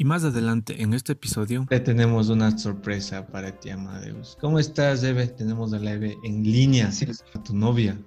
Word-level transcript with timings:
Y 0.00 0.04
más 0.04 0.22
adelante 0.22 0.80
en 0.80 0.94
este 0.94 1.14
episodio 1.14 1.66
le 1.68 1.80
tenemos 1.80 2.28
una 2.28 2.56
sorpresa 2.56 3.26
para 3.26 3.58
ti, 3.58 3.70
Amadeus. 3.70 4.38
¿Cómo 4.40 4.60
estás, 4.60 5.02
Eve? 5.02 5.26
Tenemos 5.26 5.72
a 5.72 5.80
la 5.80 5.94
Eve 5.94 6.16
en 6.22 6.44
línea, 6.44 6.92
sí. 6.92 7.08
a 7.34 7.42
tu 7.42 7.52
novia. 7.52 7.98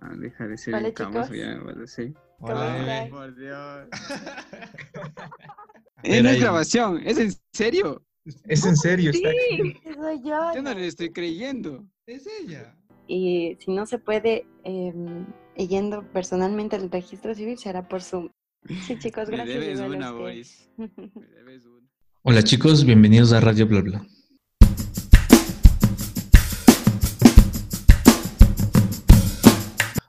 Ah, 0.00 0.14
deja 0.18 0.46
de 0.46 0.56
ser 0.56 0.76
el 0.76 0.94
camoso 0.94 1.34
ya, 1.34 1.58
vale, 1.58 1.86
sí. 1.86 2.14
Hola, 2.38 3.02
Eve. 3.02 3.10
Por 3.10 3.36
Dios. 3.36 3.88
Es 6.02 6.20
una 6.22 6.32
grabación, 6.32 7.02
¿es 7.04 7.18
en 7.18 7.34
serio? 7.52 8.02
Es 8.46 8.64
en 8.64 8.74
serio, 8.74 9.10
está 9.10 9.28
Sí, 9.28 9.76
soy 9.94 10.22
yo. 10.24 10.54
Yo 10.54 10.62
no 10.62 10.72
le 10.72 10.86
estoy 10.86 11.10
creyendo. 11.10 11.84
Es 12.06 12.26
ella. 12.40 12.74
Y 13.06 13.58
si 13.60 13.72
no 13.72 13.84
se 13.84 13.98
puede, 13.98 14.46
eh, 14.64 14.94
yendo 15.68 16.02
personalmente 16.14 16.76
al 16.76 16.90
registro 16.90 17.34
civil, 17.34 17.58
será 17.58 17.86
por 17.86 18.00
Zoom. 18.00 18.30
Sí, 18.68 18.98
chicos, 18.98 19.28
Me 19.28 19.36
gracias. 19.36 19.58
debes 19.60 19.78
igual 19.80 19.94
a 19.94 19.96
una, 19.96 20.12
ustedes. 20.12 20.68
Boris. 20.76 21.02
Me 21.16 21.26
debes 21.28 21.64
una. 21.64 21.88
Hola 22.22 22.42
chicos, 22.42 22.84
bienvenidos 22.84 23.32
a 23.32 23.40
Radio 23.40 23.66
Bla 23.66 23.80
Bla. 23.80 24.06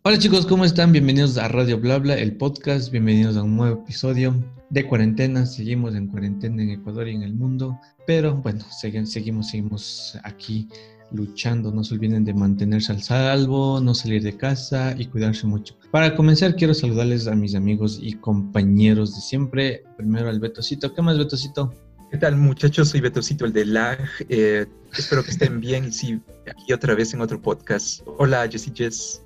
Hola 0.04 0.18
chicos, 0.18 0.46
¿cómo 0.48 0.66
están? 0.66 0.92
Bienvenidos 0.92 1.38
a 1.38 1.48
Radio 1.48 1.80
Bla 1.80 2.00
Bla, 2.00 2.16
el 2.16 2.36
podcast. 2.36 2.92
Bienvenidos 2.92 3.38
a 3.38 3.44
un 3.44 3.56
nuevo 3.56 3.84
episodio 3.84 4.34
de 4.70 4.86
cuarentena. 4.88 5.46
Seguimos 5.46 5.96
en 5.96 6.08
cuarentena 6.08 6.64
en 6.64 6.72
Ecuador 6.72 7.08
y 7.08 7.16
en 7.16 7.22
el 7.24 7.34
mundo. 7.34 7.80
Pero 8.08 8.36
bueno, 8.38 8.60
segui- 8.72 9.06
seguimos, 9.06 9.50
seguimos 9.50 10.18
aquí 10.24 10.68
luchando. 11.12 11.72
No 11.72 11.84
se 11.84 11.96
olviden 11.96 12.26
de 12.26 12.34
mantenerse 12.34 12.92
al 12.92 13.02
salvo, 13.02 13.80
no 13.82 13.94
salir 13.94 14.24
de 14.24 14.36
casa 14.36 14.96
y 14.98 15.06
cuidarse 15.08 15.48
mucho. 15.48 15.78
Para 15.92 16.16
comenzar, 16.16 16.56
quiero 16.56 16.74
saludarles 16.74 17.28
a 17.28 17.36
mis 17.36 17.56
amigos 17.56 18.00
y 18.02 18.14
compañeros 18.14 19.16
de 19.16 19.22
siempre. 19.22 19.84
Primero 19.98 20.30
al 20.30 20.40
Betocito. 20.40 20.94
¿Qué 20.94 21.02
más, 21.02 21.18
Betocito? 21.18 21.74
¿Qué 22.12 22.18
tal 22.18 22.36
muchachos? 22.36 22.90
Soy 22.90 23.00
Betocito, 23.00 23.46
el 23.46 23.54
de 23.54 23.66
LAG. 23.66 24.00
Eh, 24.28 24.66
espero 24.98 25.24
que 25.24 25.32
estén 25.32 25.62
bien 25.62 25.86
y 25.86 25.92
sí, 25.92 26.20
aquí 26.46 26.74
otra 26.74 26.94
vez 26.94 27.14
en 27.14 27.22
otro 27.22 27.42
podcast. 27.42 28.02
Hola 28.18 28.48
Jessy 28.50 28.72
Jess 28.76 29.24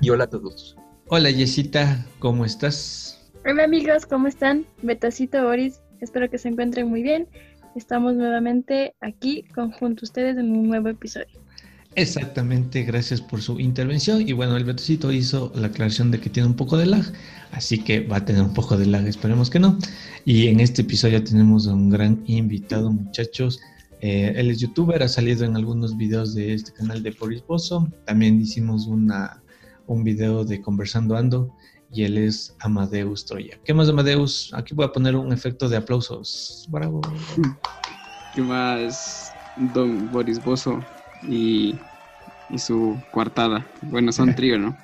y 0.00 0.08
hola 0.08 0.24
a 0.24 0.30
todos. 0.30 0.76
Hola, 1.08 1.30
Yesita, 1.30 2.06
¿cómo 2.20 2.46
estás? 2.46 3.30
Hola 3.44 3.64
amigos, 3.64 4.06
¿cómo 4.06 4.28
están? 4.28 4.64
Betacito, 4.82 5.44
Boris, 5.44 5.82
espero 6.00 6.30
que 6.30 6.38
se 6.38 6.48
encuentren 6.48 6.88
muy 6.88 7.02
bien. 7.02 7.28
Estamos 7.74 8.14
nuevamente 8.14 8.94
aquí 9.00 9.44
con 9.54 9.70
junto 9.72 10.02
a 10.02 10.04
ustedes 10.04 10.36
en 10.36 10.50
un 10.50 10.68
nuevo 10.68 10.88
episodio. 10.88 11.42
Exactamente, 11.94 12.84
gracias 12.84 13.20
por 13.20 13.42
su 13.42 13.60
intervención. 13.60 14.26
Y 14.26 14.32
bueno, 14.32 14.56
el 14.56 14.64
Betocito 14.64 15.12
hizo 15.12 15.52
la 15.54 15.68
aclaración 15.68 16.10
de 16.10 16.20
que 16.20 16.30
tiene 16.30 16.48
un 16.48 16.56
poco 16.56 16.76
de 16.76 16.86
lag, 16.86 17.04
así 17.50 17.82
que 17.82 18.00
va 18.00 18.18
a 18.18 18.24
tener 18.24 18.42
un 18.42 18.54
poco 18.54 18.78
de 18.78 18.86
lag, 18.86 19.06
esperemos 19.06 19.50
que 19.50 19.58
no. 19.58 19.78
Y 20.24 20.48
en 20.48 20.60
este 20.60 20.82
episodio 20.82 21.22
tenemos 21.22 21.68
a 21.68 21.74
un 21.74 21.90
gran 21.90 22.22
invitado, 22.26 22.90
muchachos. 22.90 23.60
Eh, 24.00 24.32
él 24.36 24.50
es 24.50 24.58
youtuber, 24.58 25.02
ha 25.02 25.08
salido 25.08 25.44
en 25.44 25.54
algunos 25.54 25.96
videos 25.96 26.34
de 26.34 26.54
este 26.54 26.72
canal 26.72 27.02
de 27.02 27.10
Boris 27.10 27.44
Bozo. 27.46 27.88
También 28.06 28.40
hicimos 28.40 28.86
una, 28.86 29.42
un 29.86 30.02
video 30.02 30.44
de 30.44 30.60
Conversando 30.60 31.16
Ando 31.16 31.54
y 31.92 32.04
él 32.04 32.18
es 32.18 32.54
Amadeus 32.60 33.24
Troya. 33.26 33.58
¿Qué 33.64 33.74
más, 33.74 33.88
Amadeus? 33.88 34.50
Aquí 34.54 34.74
voy 34.74 34.86
a 34.86 34.92
poner 34.92 35.14
un 35.16 35.32
efecto 35.32 35.68
de 35.68 35.76
aplausos. 35.76 36.66
Bravo. 36.70 37.00
¿Qué 38.34 38.40
más? 38.42 39.32
Don 39.74 40.10
Boris 40.10 40.42
Bozo 40.42 40.80
y, 41.28 41.74
y 42.50 42.58
su 42.58 42.98
coartada. 43.10 43.66
Bueno, 43.82 44.10
son 44.12 44.34
trío, 44.36 44.58
¿no? 44.58 44.76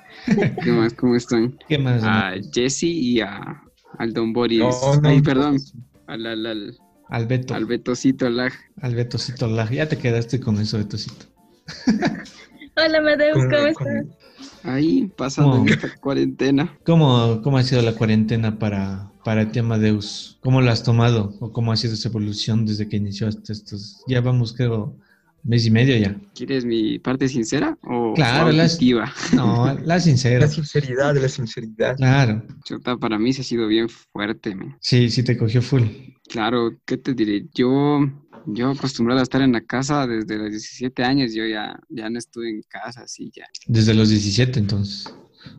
¿Qué 0.63 0.71
más? 0.71 0.93
¿Cómo 0.93 1.15
están? 1.15 1.57
¿Qué 1.67 1.77
más? 1.79 2.03
A 2.03 2.33
Jesse 2.53 2.83
y 2.83 3.21
a, 3.21 3.61
al 3.97 4.13
Don 4.13 4.31
Boris. 4.33 4.59
No, 4.59 5.01
no, 5.01 5.09
Ay, 5.09 5.21
perdón. 5.21 5.57
Al, 6.07 6.25
al, 6.25 6.45
al, 6.45 6.77
Al 7.09 7.25
Beto. 7.25 7.55
al 7.55 7.65
Betocito 7.65 8.29
Lag. 8.29 8.53
Al 8.81 8.93
Betocito 8.95 9.47
Lag. 9.47 9.71
Ya 9.71 9.87
te 9.89 9.97
quedaste 9.97 10.39
con 10.39 10.59
eso, 10.59 10.77
Betocito. 10.77 11.25
Hola 12.77 12.97
Amadeus, 12.99 13.35
¿cómo 13.37 13.73
con- 13.73 13.97
estás? 13.97 14.18
Ahí, 14.63 15.11
pasando 15.15 15.57
¿Cómo? 15.57 15.67
en 15.67 15.69
esta 15.69 15.95
cuarentena. 15.97 16.77
¿Cómo, 16.85 17.41
¿Cómo 17.41 17.57
ha 17.57 17.63
sido 17.63 17.81
la 17.81 17.95
cuarentena 17.95 18.59
para, 18.59 19.11
para 19.23 19.51
ti, 19.51 19.59
Amadeus? 19.59 20.37
¿Cómo 20.41 20.61
la 20.61 20.71
has 20.73 20.83
tomado? 20.83 21.35
¿O 21.39 21.51
cómo 21.51 21.71
ha 21.71 21.77
sido 21.77 21.93
esa 21.93 22.09
evolución 22.09 22.65
desde 22.65 22.87
que 22.87 22.97
inició 22.97 23.27
hasta 23.27 23.53
estos? 23.53 24.03
Ya 24.07 24.21
vamos, 24.21 24.53
creo, 24.53 24.95
mes 25.43 25.65
y 25.65 25.71
medio 25.71 25.95
ya. 25.97 26.15
¿Quieres 26.35 26.65
mi 26.65 26.99
parte 26.99 27.29
sincera 27.29 27.77
o 27.83 28.13
Claro, 28.13 28.49
auditiva? 28.49 29.11
No, 29.33 29.73
la 29.85 29.99
sincera. 30.01 30.41
La 30.41 30.47
sinceridad, 30.49 31.15
la 31.15 31.29
sinceridad. 31.29 31.95
Claro. 31.95 32.43
Chuta, 32.65 32.97
para 32.97 33.17
mí 33.17 33.31
se 33.33 33.41
ha 33.41 33.45
sido 33.45 33.67
bien 33.67 33.87
fuerte, 33.87 34.55
man. 34.55 34.77
Sí, 34.81 35.09
sí 35.09 35.23
te 35.23 35.37
cogió 35.37 35.61
full. 35.61 35.83
Claro, 36.27 36.77
¿qué 36.85 36.97
te 36.97 37.13
diré? 37.13 37.47
Yo, 37.55 38.01
yo 38.45 38.71
acostumbrado 38.71 39.19
a 39.19 39.23
estar 39.23 39.41
en 39.41 39.51
la 39.53 39.61
casa 39.61 40.07
desde 40.07 40.37
los 40.37 40.49
17 40.49 41.03
años, 41.03 41.33
yo 41.33 41.45
ya, 41.45 41.79
ya 41.89 42.09
no 42.09 42.17
estuve 42.19 42.49
en 42.49 42.61
casa, 42.67 43.01
así 43.01 43.31
ya. 43.35 43.45
Desde 43.67 43.93
los 43.93 44.09
17, 44.09 44.59
entonces. 44.59 45.13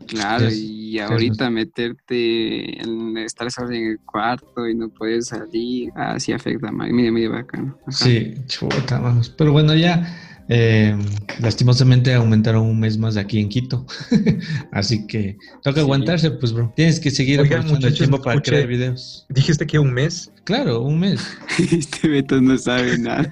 Claro, 0.07 0.47
Es- 0.47 0.57
y 0.59 0.97
es 0.99 1.03
ahorita 1.09 1.49
meterte 1.49 2.81
en 2.83 3.17
estar 3.17 3.49
solo 3.51 3.71
en 3.71 3.87
el 3.87 3.99
cuarto 4.05 4.67
y 4.67 4.75
no 4.75 4.89
poder 4.89 5.23
salir, 5.23 5.91
así 5.95 6.33
afecta, 6.33 6.71
man. 6.71 6.91
Medio, 6.91 7.11
medio 7.11 7.31
bacano. 7.31 7.79
Ajá. 7.85 8.05
Sí, 8.05 8.33
chuta, 8.47 8.99
vamos. 8.99 9.29
Pero 9.29 9.51
bueno, 9.53 9.73
ya. 9.75 10.30
Eh, 10.53 10.93
lastimosamente 11.39 12.13
aumentaron 12.13 12.63
un 12.65 12.77
mes 12.77 12.97
más 12.97 13.15
aquí 13.15 13.39
en 13.39 13.47
Quito. 13.47 13.85
Así 14.73 15.07
que 15.07 15.37
toca 15.63 15.75
Sí. 15.75 15.79
aguantarse, 15.81 16.29
pues, 16.31 16.51
bro. 16.51 16.73
Tienes 16.75 16.99
que 16.99 17.09
seguir 17.09 17.39
Oigan, 17.39 17.59
aprovechando 17.61 17.87
el 17.87 17.97
tiempo 17.97 18.21
para 18.21 18.35
escuché- 18.39 18.49
crear 18.51 18.67
videos. 18.67 19.25
Dijiste 19.29 19.65
que 19.65 19.79
un 19.79 19.93
mes. 19.93 20.29
Claro, 20.43 20.81
un 20.81 20.99
mes. 20.99 21.25
Este 21.71 22.07
Beto 22.09 22.41
no 22.41 22.57
sabe 22.57 22.97
nada. 22.97 23.29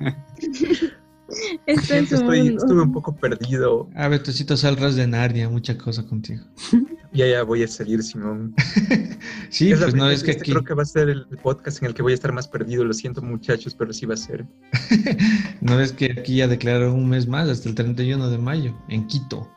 Estoy, 1.68 2.48
estuve 2.56 2.82
un 2.82 2.92
poco 2.92 3.16
perdido. 3.16 3.90
A 3.96 4.08
Betocito 4.08 4.56
Salras 4.58 4.96
de 4.96 5.06
Narnia, 5.08 5.50
mucha 5.50 5.78
cosa 5.78 6.04
contigo. 6.06 6.44
Ya, 7.12 7.26
ya 7.28 7.44
voy 7.44 7.64
a 7.64 7.68
salir, 7.68 8.04
Simón. 8.04 8.54
Sí, 9.50 9.72
Es 9.72 9.80
la 9.80 9.88
pues 9.88 9.96
no 9.96 10.10
es 10.12 10.24
que 10.24 10.32
este 10.32 10.44
aquí, 10.44 10.52
Creo 10.52 10.64
que 10.64 10.74
va 10.76 10.84
a 10.84 10.86
ser 10.86 11.10
el 11.10 11.26
podcast 11.42 11.82
en 11.82 11.88
el 11.88 11.94
que 11.96 12.04
voy 12.04 12.12
a 12.12 12.16
estar 12.16 12.32
más 12.32 12.48
perdido. 12.48 12.84
Lo 12.84 12.94
siento, 12.94 13.22
muchachos, 13.22 13.74
pero 13.76 13.92
sí 13.94 14.06
va 14.06 14.14
a 14.14 14.18
ser. 14.18 14.46
no 15.62 15.80
es 15.80 15.92
que 15.92 16.16
aquí 16.18 16.38
ya 16.38 16.48
declararon 16.48 16.94
un 16.94 17.10
mes 17.10 17.28
más, 17.28 17.50
hasta 17.50 17.68
el 17.68 17.76
31 17.76 18.30
de 18.30 18.38
mayo, 18.38 18.78
en 18.90 19.08
Quito. 19.08 19.50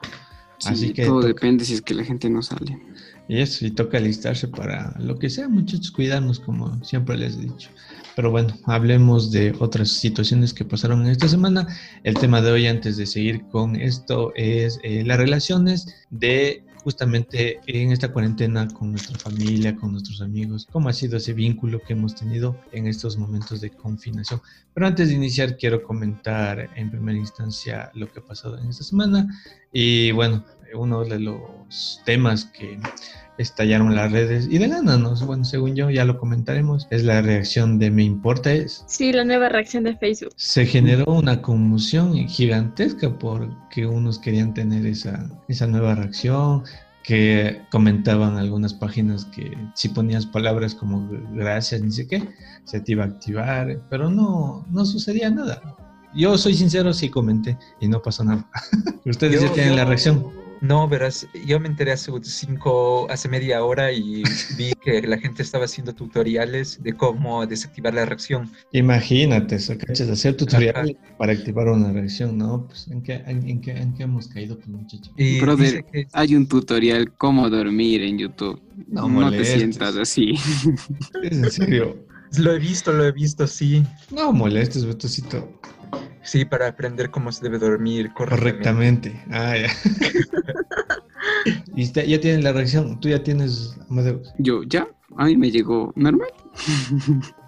Así 0.64 0.88
Sí, 0.88 0.92
que 0.94 1.04
todo 1.04 1.16
toca. 1.16 1.28
depende 1.28 1.64
si 1.64 1.74
es 1.74 1.82
que 1.82 1.92
la 1.94 2.04
gente 2.04 2.30
no 2.30 2.40
sale. 2.42 2.78
Y 3.28 3.40
eso, 3.40 3.66
y 3.66 3.70
toca 3.70 3.98
alistarse 3.98 4.48
para 4.48 4.94
lo 4.98 5.19
que 5.19 5.28
sea, 5.28 5.48
muchachos, 5.48 5.90
cuidarnos 5.90 6.40
como 6.40 6.82
siempre 6.84 7.16
les 7.16 7.36
he 7.36 7.40
dicho. 7.40 7.69
Pero 8.16 8.30
bueno, 8.30 8.54
hablemos 8.64 9.30
de 9.30 9.54
otras 9.58 9.90
situaciones 9.90 10.54
que 10.54 10.64
pasaron 10.64 11.02
en 11.04 11.08
esta 11.12 11.28
semana. 11.28 11.66
El 12.04 12.14
tema 12.14 12.40
de 12.42 12.50
hoy, 12.52 12.66
antes 12.66 12.96
de 12.96 13.06
seguir 13.06 13.42
con 13.50 13.76
esto, 13.76 14.32
es 14.36 14.78
eh, 14.82 15.02
las 15.04 15.19
relaciones 15.19 15.86
de 16.10 16.64
justamente 16.84 17.60
en 17.66 17.93
esta 17.93 18.12
cuarentena 18.12 18.69
con 18.69 18.91
nuestra 18.91 19.19
familia, 19.19 19.76
con 19.76 19.93
nuestros 19.93 20.20
amigos, 20.20 20.66
cómo 20.70 20.88
ha 20.88 20.93
sido 20.93 21.16
ese 21.16 21.32
vínculo 21.32 21.81
que 21.81 21.93
hemos 21.93 22.15
tenido 22.15 22.56
en 22.72 22.87
estos 22.87 23.16
momentos 23.16 23.60
de 23.60 23.70
confinación. 23.70 24.41
Pero 24.75 24.87
antes 24.87 25.09
de 25.09 25.15
iniciar, 25.15 25.56
quiero 25.56 25.82
comentar 25.82 26.70
en 26.76 26.91
primera 26.91 27.19
instancia 27.19 27.91
lo 27.94 28.10
que 28.10 28.20
ha 28.20 28.25
pasado 28.25 28.59
en 28.59 28.69
esta 28.69 28.84
semana. 28.84 29.28
Y 29.72 30.12
bueno, 30.12 30.44
uno 30.74 31.04
de 31.04 31.18
los 31.20 32.00
temas 32.04 32.44
que 32.46 32.78
estallaron 33.38 33.94
las 33.94 34.12
redes 34.12 34.46
y 34.50 34.58
de 34.58 34.68
lana, 34.68 34.96
¿no? 34.96 35.14
Bueno, 35.26 35.44
según 35.44 35.74
yo, 35.74 35.90
ya 35.90 36.04
lo 36.04 36.18
comentaremos, 36.18 36.86
es 36.90 37.02
la 37.04 37.22
reacción 37.22 37.78
de 37.78 37.90
Me 37.90 38.04
Importa 38.04 38.52
es. 38.52 38.84
Sí, 38.86 39.12
la 39.12 39.24
nueva 39.24 39.48
reacción 39.48 39.84
de 39.84 39.96
Facebook. 39.96 40.32
Se 40.36 40.66
generó 40.66 41.04
una 41.06 41.40
conmoción 41.42 42.14
gigantesca 42.28 43.18
porque 43.18 43.86
unos 43.86 44.18
querían 44.18 44.54
tener 44.54 44.86
esa, 44.86 45.28
esa 45.48 45.66
nueva 45.66 45.94
reacción, 45.94 46.62
que 47.02 47.60
comentaban 47.72 48.36
algunas 48.36 48.74
páginas 48.74 49.24
que 49.24 49.58
si 49.74 49.88
ponías 49.88 50.24
palabras 50.24 50.72
como 50.74 51.08
gracias, 51.32 51.80
ni 51.80 51.90
sé 51.90 52.06
qué, 52.06 52.28
se 52.64 52.80
te 52.80 52.92
iba 52.92 53.02
a 53.02 53.08
activar, 53.08 53.80
pero 53.90 54.08
no, 54.08 54.64
no 54.70 54.84
sucedía 54.84 55.28
nada. 55.30 55.60
Yo 56.14 56.38
soy 56.38 56.54
sincero, 56.54 56.92
sí 56.92 57.08
comenté 57.08 57.58
y 57.80 57.88
no 57.88 58.00
pasó 58.02 58.22
nada. 58.22 58.46
Ustedes 59.04 59.40
ya 59.40 59.48
Yo- 59.48 59.52
tienen 59.52 59.75
la 59.75 59.84
reacción. 59.84 60.41
No, 60.62 60.87
verás, 60.87 61.26
yo 61.44 61.59
me 61.59 61.67
enteré 61.67 61.91
hace 61.91 62.12
cinco, 62.23 63.11
hace 63.11 63.29
media 63.29 63.64
hora 63.64 63.91
y 63.91 64.23
vi 64.56 64.73
que 64.81 65.03
la 65.03 65.19
gente 65.19 65.43
estaba 65.43 65.64
haciendo 65.64 65.93
tutoriales 65.93 66.81
de 66.81 66.93
cómo 66.93 67.44
desactivar 67.44 67.93
la 67.94 68.05
reacción. 68.05 68.49
Imagínate, 68.70 69.56
eso, 69.56 69.76
¿cachas? 69.76 70.09
Hacer 70.09 70.37
tutorial 70.37 70.97
para 71.19 71.32
activar 71.32 71.67
una 71.67 71.93
reacción, 71.93 72.38
¿no? 72.38 72.69
Pues, 72.69 72.87
¿en 72.87 73.03
qué, 73.03 73.14
en, 73.26 73.49
en 73.49 73.61
qué, 73.61 73.73
en 73.73 73.93
qué 73.94 74.05
hemos 74.05 74.29
caído, 74.29 74.56
pues, 74.56 74.69
muchachos? 74.69 75.12
Y 75.17 75.41
Brother, 75.41 75.85
que 75.85 76.06
Hay 76.12 76.37
un 76.37 76.47
tutorial 76.47 77.12
cómo 77.14 77.50
dormir 77.50 78.03
en 78.03 78.19
YouTube. 78.19 78.62
No 78.87 79.09
No, 79.09 79.32
te 79.32 79.44
sientas 79.44 79.97
así. 79.97 80.35
¿Es 81.25 81.38
en 81.38 81.50
serio? 81.50 82.06
lo 82.38 82.53
he 82.53 82.59
visto, 82.61 82.93
lo 82.93 83.05
he 83.05 83.12
visto, 83.12 83.47
sí. 83.49 83.85
No 84.11 84.32
molestes, 84.32 84.85
Betocito. 84.85 85.61
Sí, 86.22 86.44
para 86.44 86.69
aprender 86.69 87.10
cómo 87.10 87.32
se 87.32 87.42
debe 87.42 87.58
dormir 87.58 88.12
correctamente. 88.14 89.10
Correctamente. 89.12 89.24
Ah, 89.30 89.56
ya. 89.56 89.72
y 91.76 91.82
está- 91.82 92.04
ya 92.04 92.20
tienen 92.20 92.44
la 92.44 92.52
reacción. 92.52 93.00
Tú 93.00 93.08
ya 93.08 93.22
tienes, 93.22 93.76
Amadeus. 93.90 94.32
Yo, 94.38 94.62
ya, 94.62 94.86
a 95.16 95.26
mí 95.26 95.36
me 95.36 95.50
llegó 95.50 95.92
normal. 95.96 96.28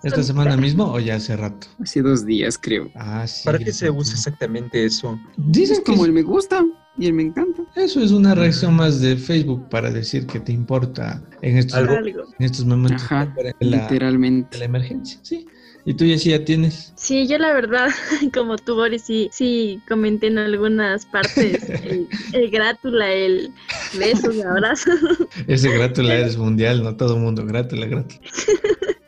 ¿Esta 0.02 0.22
semana 0.32 0.56
mismo 0.56 0.92
o 0.92 0.98
ya 0.98 1.16
hace 1.16 1.36
rato? 1.36 1.66
Hace 1.80 2.02
dos 2.02 2.26
días, 2.26 2.58
creo. 2.58 2.90
Ah, 2.94 3.26
sí. 3.26 3.44
¿Para 3.44 3.58
qué 3.58 3.72
se 3.72 3.90
usa 3.90 4.14
exactamente 4.14 4.84
eso? 4.84 5.18
Dicen 5.36 5.74
Es 5.74 5.78
que 5.80 5.92
como 5.92 6.04
el 6.04 6.12
me 6.12 6.22
gusta 6.22 6.64
y 6.96 7.06
el 7.06 7.12
me 7.14 7.22
encanta. 7.24 7.62
eso 7.76 8.00
es 8.00 8.12
una 8.12 8.34
reacción 8.34 8.74
más 8.74 9.00
de 9.00 9.16
Facebook 9.16 9.68
para 9.68 9.90
decir 9.90 10.26
que 10.26 10.40
te 10.40 10.52
importa 10.52 11.22
en 11.42 11.58
estos, 11.58 11.74
Algo. 11.74 11.96
En 12.38 12.44
estos 12.46 12.64
momentos 12.64 13.02
Ajá, 13.04 13.26
de 13.36 13.44
la, 13.44 13.52
de 13.58 13.66
literalmente. 13.88 14.58
la 14.58 14.64
emergencia, 14.66 15.18
sí. 15.22 15.46
Y 15.86 15.92
tú 15.94 16.06
ya 16.06 16.16
sí 16.16 16.30
ya 16.30 16.42
tienes. 16.42 16.94
Sí, 16.96 17.26
yo 17.26 17.36
la 17.36 17.52
verdad, 17.52 17.88
como 18.32 18.56
tú, 18.56 18.74
Boris, 18.74 19.02
sí, 19.02 19.28
sí 19.32 19.80
comenté 19.86 20.28
en 20.28 20.38
algunas 20.38 21.04
partes 21.04 21.68
el, 21.68 22.08
el 22.32 22.50
grátula, 22.50 23.12
el 23.12 23.50
besos, 23.98 24.42
abrazos. 24.42 24.98
Ese 25.46 25.70
grátula 25.70 26.14
es 26.16 26.38
mundial, 26.38 26.82
no 26.82 26.96
todo 26.96 27.16
el 27.16 27.22
mundo, 27.22 27.44
grátula, 27.44 27.86
grátula. 27.86 28.20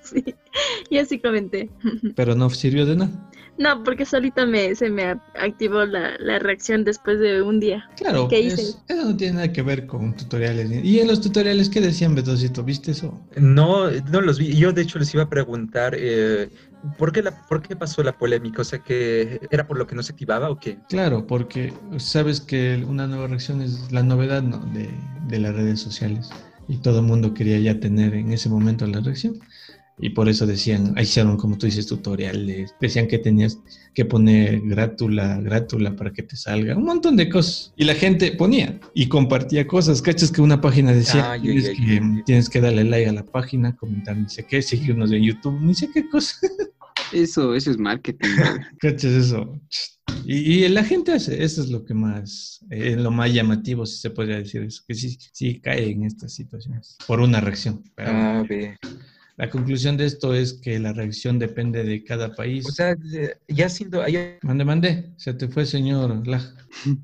sí, 0.02 0.22
yo 0.90 1.04
sí 1.06 1.18
comenté. 1.18 1.70
Pero 2.14 2.34
no 2.34 2.50
sirvió 2.50 2.84
de 2.84 2.96
nada. 2.96 3.30
No, 3.58 3.82
porque 3.82 4.04
solita 4.04 4.44
me, 4.46 4.74
se 4.74 4.90
me 4.90 5.20
activó 5.34 5.84
la, 5.86 6.16
la 6.18 6.38
reacción 6.38 6.84
después 6.84 7.18
de 7.18 7.42
un 7.42 7.58
día. 7.58 7.84
Claro, 7.96 8.28
¿Qué 8.28 8.46
es- 8.46 8.58
hice? 8.58 8.62
eso 8.88 9.04
no 9.04 9.16
tiene 9.16 9.34
nada 9.34 9.52
que 9.52 9.62
ver 9.62 9.86
con 9.86 10.14
tutoriales. 10.14 10.70
Y 10.84 11.00
en 11.00 11.08
los 11.08 11.20
tutoriales, 11.20 11.70
¿qué 11.70 11.80
decían, 11.80 12.14
Betosito? 12.14 12.62
¿Viste 12.62 12.90
eso? 12.90 13.18
No, 13.36 13.90
no 13.90 14.20
los 14.20 14.38
vi. 14.38 14.54
Yo 14.56 14.72
de 14.72 14.82
hecho 14.82 14.98
les 14.98 15.12
iba 15.14 15.22
a 15.22 15.28
preguntar 15.28 15.94
eh, 15.98 16.50
¿por, 16.98 17.12
qué 17.12 17.22
la, 17.22 17.30
por 17.46 17.62
qué 17.62 17.76
pasó 17.76 18.02
la 18.02 18.12
polémica. 18.12 18.60
O 18.62 18.64
sea, 18.64 18.78
que 18.80 19.40
era 19.50 19.66
por 19.66 19.78
lo 19.78 19.86
que 19.86 19.94
no 19.94 20.02
se 20.02 20.12
activaba 20.12 20.50
o 20.50 20.58
qué. 20.58 20.78
Claro, 20.88 21.26
porque 21.26 21.72
sabes 21.98 22.40
que 22.40 22.84
una 22.86 23.06
nueva 23.06 23.26
reacción 23.26 23.62
es 23.62 23.90
la 23.90 24.02
novedad 24.02 24.42
¿no? 24.42 24.58
de, 24.58 24.90
de 25.28 25.38
las 25.38 25.54
redes 25.54 25.80
sociales. 25.80 26.28
Y 26.68 26.78
todo 26.78 26.98
el 26.98 27.06
mundo 27.06 27.32
quería 27.32 27.58
ya 27.60 27.78
tener 27.80 28.14
en 28.14 28.32
ese 28.32 28.48
momento 28.48 28.86
la 28.86 29.00
reacción. 29.00 29.38
Y 29.98 30.10
por 30.10 30.28
eso 30.28 30.46
decían, 30.46 30.94
hicieron 31.00 31.38
como 31.38 31.56
tú 31.56 31.64
dices 31.66 31.86
tutoriales, 31.86 32.74
decían 32.80 33.08
que 33.08 33.18
tenías 33.18 33.58
que 33.94 34.04
poner 34.04 34.60
grátula, 34.60 35.40
grátula 35.40 35.96
para 35.96 36.12
que 36.12 36.22
te 36.22 36.36
salga, 36.36 36.76
un 36.76 36.84
montón 36.84 37.16
de 37.16 37.30
cosas. 37.30 37.72
Y 37.76 37.84
la 37.84 37.94
gente 37.94 38.32
ponía 38.32 38.78
y 38.92 39.08
compartía 39.08 39.66
cosas. 39.66 40.02
¿Cachas 40.02 40.30
que 40.30 40.42
una 40.42 40.60
página 40.60 40.92
decía, 40.92 41.32
Ah, 41.32 41.40
tienes, 41.40 41.70
que, 41.70 42.22
tienes 42.26 42.50
que 42.50 42.60
darle 42.60 42.84
like 42.84 43.08
a 43.08 43.12
la 43.12 43.24
página, 43.24 43.74
comentar 43.74 44.16
ni 44.16 44.28
sé 44.28 44.44
qué, 44.44 44.60
seguirnos 44.60 45.12
en 45.12 45.22
YouTube, 45.22 45.58
ni 45.62 45.74
sé 45.74 45.88
qué 45.92 46.06
cosa. 46.08 46.34
Eso, 47.12 47.54
eso 47.54 47.70
es 47.70 47.78
marketing. 47.78 48.28
¿Cachas 48.80 49.12
eso? 49.12 49.58
Y, 50.24 50.64
y 50.64 50.68
la 50.68 50.82
gente 50.84 51.12
hace, 51.12 51.42
eso 51.42 51.62
es 51.62 51.70
lo 51.70 51.84
que 51.84 51.94
más, 51.94 52.64
eh, 52.70 52.96
lo 52.96 53.10
más 53.10 53.32
llamativo, 53.32 53.86
si 53.86 53.98
se 53.98 54.10
podría 54.10 54.38
decir 54.38 54.62
eso, 54.62 54.82
que 54.86 54.94
sí, 54.94 55.16
sí 55.32 55.60
cae 55.60 55.90
en 55.90 56.04
estas 56.04 56.34
situaciones, 56.34 56.96
por 57.06 57.20
una 57.20 57.40
reacción. 57.40 57.82
Pero 57.94 58.10
Ah, 58.12 58.44
ve. 58.48 58.76
La 59.36 59.50
conclusión 59.50 59.96
de 59.96 60.06
esto 60.06 60.34
es 60.34 60.54
que 60.54 60.78
la 60.78 60.92
reacción 60.92 61.38
depende 61.38 61.84
de 61.84 62.02
cada 62.04 62.34
país. 62.34 62.66
O 62.66 62.70
sea, 62.72 62.92
eh, 63.12 63.36
ya 63.48 63.68
siendo. 63.68 64.02
ahí- 64.02 64.38
mande, 64.42 64.64
mande, 64.64 65.12
se 65.16 65.34
te 65.34 65.48
fue, 65.48 65.66
señor 65.66 66.26
Laj. 66.26 66.42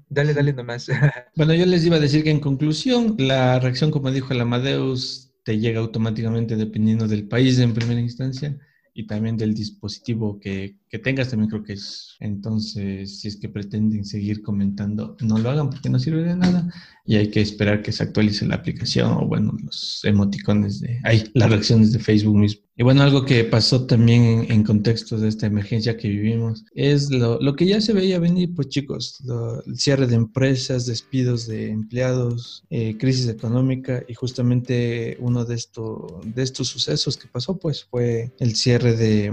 Dale, 0.09 0.35
dale 0.35 0.53
nomás. 0.53 0.87
Bueno, 1.37 1.55
yo 1.55 1.67
les 1.67 1.85
iba 1.85 1.97
a 1.97 2.01
decir 2.01 2.25
que 2.25 2.31
en 2.31 2.41
conclusión, 2.41 3.17
la 3.19 3.59
reacción, 3.59 3.91
como 3.91 4.11
dijo 4.11 4.33
el 4.33 4.41
Amadeus, 4.41 5.33
te 5.45 5.59
llega 5.59 5.81
automáticamente 5.81 6.57
dependiendo 6.57 7.07
del 7.09 7.27
país 7.29 7.59
en 7.59 7.75
primera 7.75 8.01
instancia 8.01 8.59
y 8.95 9.07
también 9.07 9.37
del 9.37 9.55
dispositivo 9.55 10.39
que, 10.39 10.77
que 10.93 10.99
tengas, 10.99 11.31
también 11.31 11.49
creo 11.49 11.65
que 11.65 11.73
es. 11.73 12.17
Entonces, 12.21 13.19
si 13.19 13.29
es 13.29 13.37
que 13.39 13.49
pretenden 13.49 14.05
seguir 14.05 14.43
comentando, 14.43 15.17
no 15.23 15.39
lo 15.39 15.51
hagan 15.51 15.71
porque 15.71 15.89
no 15.89 15.99
sirve 15.99 16.23
de 16.23 16.37
nada 16.37 16.69
y 17.07 17.17
hay 17.17 17.31
que 17.31 17.41
esperar 17.41 17.83
que 17.83 17.91
se 17.93 18.03
actualice 18.05 18.47
la 18.47 18.57
aplicación 18.57 19.11
o, 19.13 19.27
bueno, 19.27 19.57
los 19.65 20.01
emoticones 20.05 20.81
de, 20.81 21.01
ay, 21.03 21.25
las 21.35 21.51
reacciones 21.51 21.93
de 21.93 21.99
Facebook 21.99 22.37
mismo. 22.37 22.63
Y 22.77 22.85
bueno, 22.85 23.03
algo 23.03 23.25
que 23.25 23.45
pasó 23.45 23.87
también 23.87 24.47
en, 24.49 24.63
contexto 24.65 25.19
de 25.19 25.29
esta 25.29 25.47
emergencia 25.47 25.97
que 25.97 26.09
vivimos 26.09 26.65
es 26.75 27.11
lo, 27.11 27.39
lo 27.41 27.55
que 27.55 27.67
ya 27.67 27.81
se 27.81 27.93
veía 27.93 28.19
venir, 28.19 28.55
pues 28.55 28.69
chicos, 28.69 29.19
lo- 29.25 29.63
el 29.65 29.79
cierre 29.79 30.07
de 30.07 30.15
empresas, 30.17 30.87
despidos 30.87 31.47
de 31.47 31.71
empleados, 31.71 32.65
eh, 32.71 32.97
crisis 32.99 33.29
económica 33.29 34.03
y 34.09 34.15
justamente 34.15 35.17
uno 35.21 35.45
de, 35.45 35.55
esto, 35.55 36.21
de 36.25 36.43
estos 36.43 36.69
sucesos 36.69 37.17
que 37.17 37.29
pasó, 37.29 37.59
pues 37.59 37.85
fue 37.85 38.33
el 38.39 38.55
cierre 38.57 38.97
de, 38.97 39.33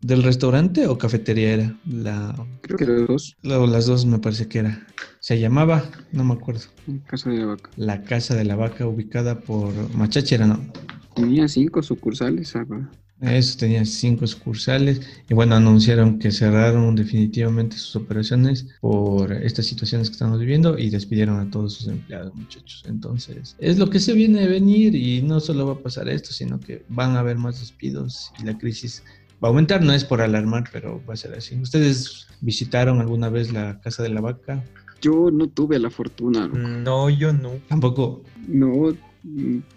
del 0.00 0.22
restaurante 0.22 0.86
o 0.86 0.97
cafetería 0.98 1.54
era, 1.54 1.76
la, 1.86 2.34
Creo 2.62 2.76
que 2.76 2.84
los 2.86 3.06
dos. 3.06 3.36
las 3.42 3.86
dos 3.86 4.04
me 4.06 4.18
parece 4.18 4.46
que 4.48 4.58
era. 4.60 4.86
Se 5.20 5.38
llamaba, 5.40 5.84
no 6.12 6.24
me 6.24 6.34
acuerdo, 6.34 6.62
En 6.86 6.98
caso 7.00 7.30
de 7.30 7.38
la 7.38 7.46
vaca. 7.46 7.70
la 7.76 8.02
Casa 8.02 8.34
de 8.34 8.44
la 8.44 8.56
Vaca 8.56 8.86
ubicada 8.86 9.40
por 9.40 9.72
Machachera, 9.94 10.46
¿no? 10.46 10.60
Tenía 11.14 11.48
cinco 11.48 11.82
sucursales, 11.82 12.48
¿sabes? 12.48 12.84
Eso 13.20 13.58
tenía 13.58 13.84
cinco 13.84 14.28
sucursales 14.28 15.00
y 15.28 15.34
bueno, 15.34 15.56
anunciaron 15.56 16.20
que 16.20 16.30
cerraron 16.30 16.94
definitivamente 16.94 17.76
sus 17.76 17.96
operaciones 17.96 18.68
por 18.80 19.32
estas 19.32 19.66
situaciones 19.66 20.08
que 20.08 20.12
estamos 20.12 20.38
viviendo 20.38 20.78
y 20.78 20.88
despidieron 20.88 21.40
a 21.40 21.50
todos 21.50 21.74
sus 21.74 21.88
empleados, 21.88 22.32
muchachos. 22.36 22.84
Entonces, 22.86 23.56
es 23.58 23.76
lo 23.76 23.90
que 23.90 23.98
se 23.98 24.12
viene 24.12 24.44
a 24.44 24.46
venir 24.46 24.94
y 24.94 25.20
no 25.22 25.40
solo 25.40 25.66
va 25.66 25.72
a 25.72 25.78
pasar 25.82 26.08
esto, 26.08 26.30
sino 26.32 26.60
que 26.60 26.84
van 26.88 27.16
a 27.16 27.18
haber 27.18 27.38
más 27.38 27.58
despidos 27.58 28.30
y 28.40 28.44
la 28.44 28.56
crisis 28.56 29.02
va 29.42 29.48
a 29.48 29.50
aumentar. 29.50 29.82
No 29.82 29.92
es 29.92 30.04
por 30.04 30.20
alarmar, 30.20 30.64
pero 30.72 31.02
va 31.08 31.14
a 31.14 31.16
ser 31.16 31.34
así. 31.34 31.56
¿Ustedes 31.60 32.26
visitaron 32.40 33.00
alguna 33.00 33.28
vez 33.28 33.52
la 33.52 33.80
Casa 33.80 34.02
de 34.02 34.08
la 34.10 34.20
Vaca? 34.20 34.62
Yo 35.00 35.30
no 35.32 35.46
tuve 35.48 35.78
la 35.78 35.90
fortuna. 35.90 36.46
loco. 36.46 36.58
No, 36.58 37.08
yo 37.10 37.32
no. 37.32 37.52
Tampoco. 37.68 38.22
No, 38.46 38.92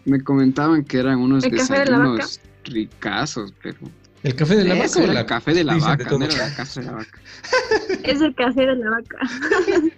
me 0.05 0.23
comentaban 0.23 0.83
que 0.83 0.97
eran 0.99 1.19
unos 1.19 1.43
¿El 1.43 1.55
café 1.57 1.79
de 1.79 1.85
la 1.87 1.97
vaca? 1.99 2.25
ricazos, 2.65 3.53
pero... 3.61 3.77
¿El 4.23 4.35
café 4.35 4.55
de 4.55 4.65
la 4.65 4.75
Eso 4.77 4.99
vaca 4.99 5.11
o 5.11 5.13
la 5.13 5.19
el 5.21 5.25
café 5.25 5.53
de 5.53 5.63
la 5.63 5.73
Dicen 5.73 5.89
vaca, 5.89 6.11
no 6.11 6.25
era 6.25 6.37
la 6.37 6.55
casa 6.55 6.79
de 6.79 6.85
la 6.85 6.91
vaca. 6.93 7.19
Es 8.03 8.21
el 8.21 8.35
café 8.35 8.61
de 8.67 8.75
la 8.75 8.89
vaca. 8.91 9.17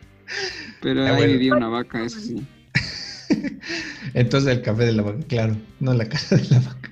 Pero 0.82 1.04
Ah, 1.06 1.10
ahí 1.10 1.16
bueno. 1.18 1.34
vivía 1.34 1.56
una 1.56 1.68
vaca, 1.68 2.04
eso 2.04 2.20
sí. 2.20 2.46
Entonces 4.14 4.56
el 4.58 4.62
café 4.62 4.86
de 4.86 4.92
la 4.94 5.04
vaca, 5.04 5.20
claro, 5.28 5.58
no 5.80 5.94
la 5.94 6.08
casa 6.08 6.36
de 6.38 6.48
la 6.50 6.60
vaca. 6.60 6.83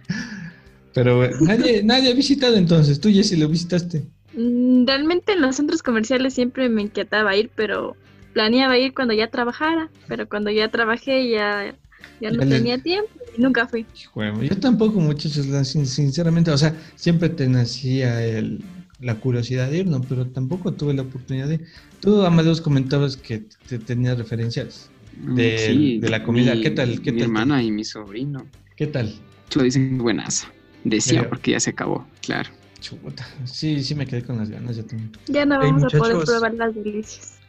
Pero 0.94 1.28
nadie, 1.40 1.84
nadie 1.84 2.12
ha 2.12 2.16
visitado 2.16 2.56
entonces, 2.56 3.00
tú 3.00 3.10
Jessy 3.10 3.38
lo 3.38 3.48
visitaste. 3.50 4.08
Mm, 4.32 4.86
Realmente 4.88 5.34
en 5.34 5.42
los 5.42 5.56
centros 5.58 5.84
comerciales 5.84 6.34
siempre 6.34 6.70
me 6.70 6.82
inquietaba 6.84 7.36
ir, 7.36 7.52
pero 7.56 7.98
planeaba 8.34 8.78
ir 8.78 8.94
cuando 8.94 9.14
ya 9.14 9.30
trabajara. 9.30 9.92
Pero 10.08 10.28
cuando 10.28 10.52
ya 10.52 10.70
trabajé 10.70 11.30
ya, 11.30 11.78
ya 12.20 12.32
no 12.32 12.40
Ya 12.40 12.46
le- 12.46 12.60
tenía 12.60 12.78
tiempo 12.82 13.10
y 13.34 13.42
nunca 13.42 13.68
fui. 13.68 13.90
Hijo, 13.94 14.42
yo 14.42 14.60
tampoco, 14.60 15.00
muchachos, 15.00 15.46
sinceramente, 15.68 16.52
o 16.52 16.58
sea, 16.58 16.78
siempre 16.96 17.30
te 17.30 17.48
nacía 17.48 18.26
el, 18.26 18.66
la 19.00 19.20
curiosidad 19.20 19.70
de 19.70 19.80
ir, 19.80 19.88
¿no? 19.88 20.08
Pero 20.08 20.32
tampoco 20.32 20.76
tuve 20.76 20.94
la 20.94 21.04
oportunidad 21.04 21.48
de 21.48 21.56
ir. 21.56 21.68
Tú, 22.00 22.22
Amadeus, 22.24 22.62
comentabas 22.62 23.18
que 23.18 23.48
te 23.66 23.80
tenías 23.80 24.18
referencias. 24.18 24.94
Mm, 25.12 25.36
De- 25.36 25.96
de 26.00 26.10
la 26.10 26.24
comida, 26.24 26.60
¿qué 26.62 26.72
tal? 26.72 27.02
¿Qué 27.02 27.12
mi 27.12 27.20
tal? 27.20 27.28
hermana 27.28 27.64
y 27.64 27.72
mi 27.72 27.84
sobrino. 27.84 28.52
¿Qué 28.76 28.88
tal? 28.88 29.14
Lo 29.56 29.64
dicen 29.64 29.98
buenaza. 29.98 30.52
Decía 30.84 31.30
porque 31.30 31.52
ya 31.52 31.60
se 31.60 31.72
acabó, 31.72 32.08
claro. 32.22 32.50
Chuta. 32.82 33.28
Sí, 33.46 33.84
sí 33.84 33.94
me 33.94 34.08
quedé 34.08 34.24
con 34.24 34.38
las 34.38 34.50
ganas, 34.50 34.76
yo 34.76 34.84
también. 34.84 35.12
Ya 35.28 35.46
no 35.46 35.62
Hey, 35.62 35.70
vamos 35.72 35.94
a 35.94 35.98
poder 35.98 36.26
probar 36.26 36.54
las 36.56 36.74
delicias. 36.74 37.40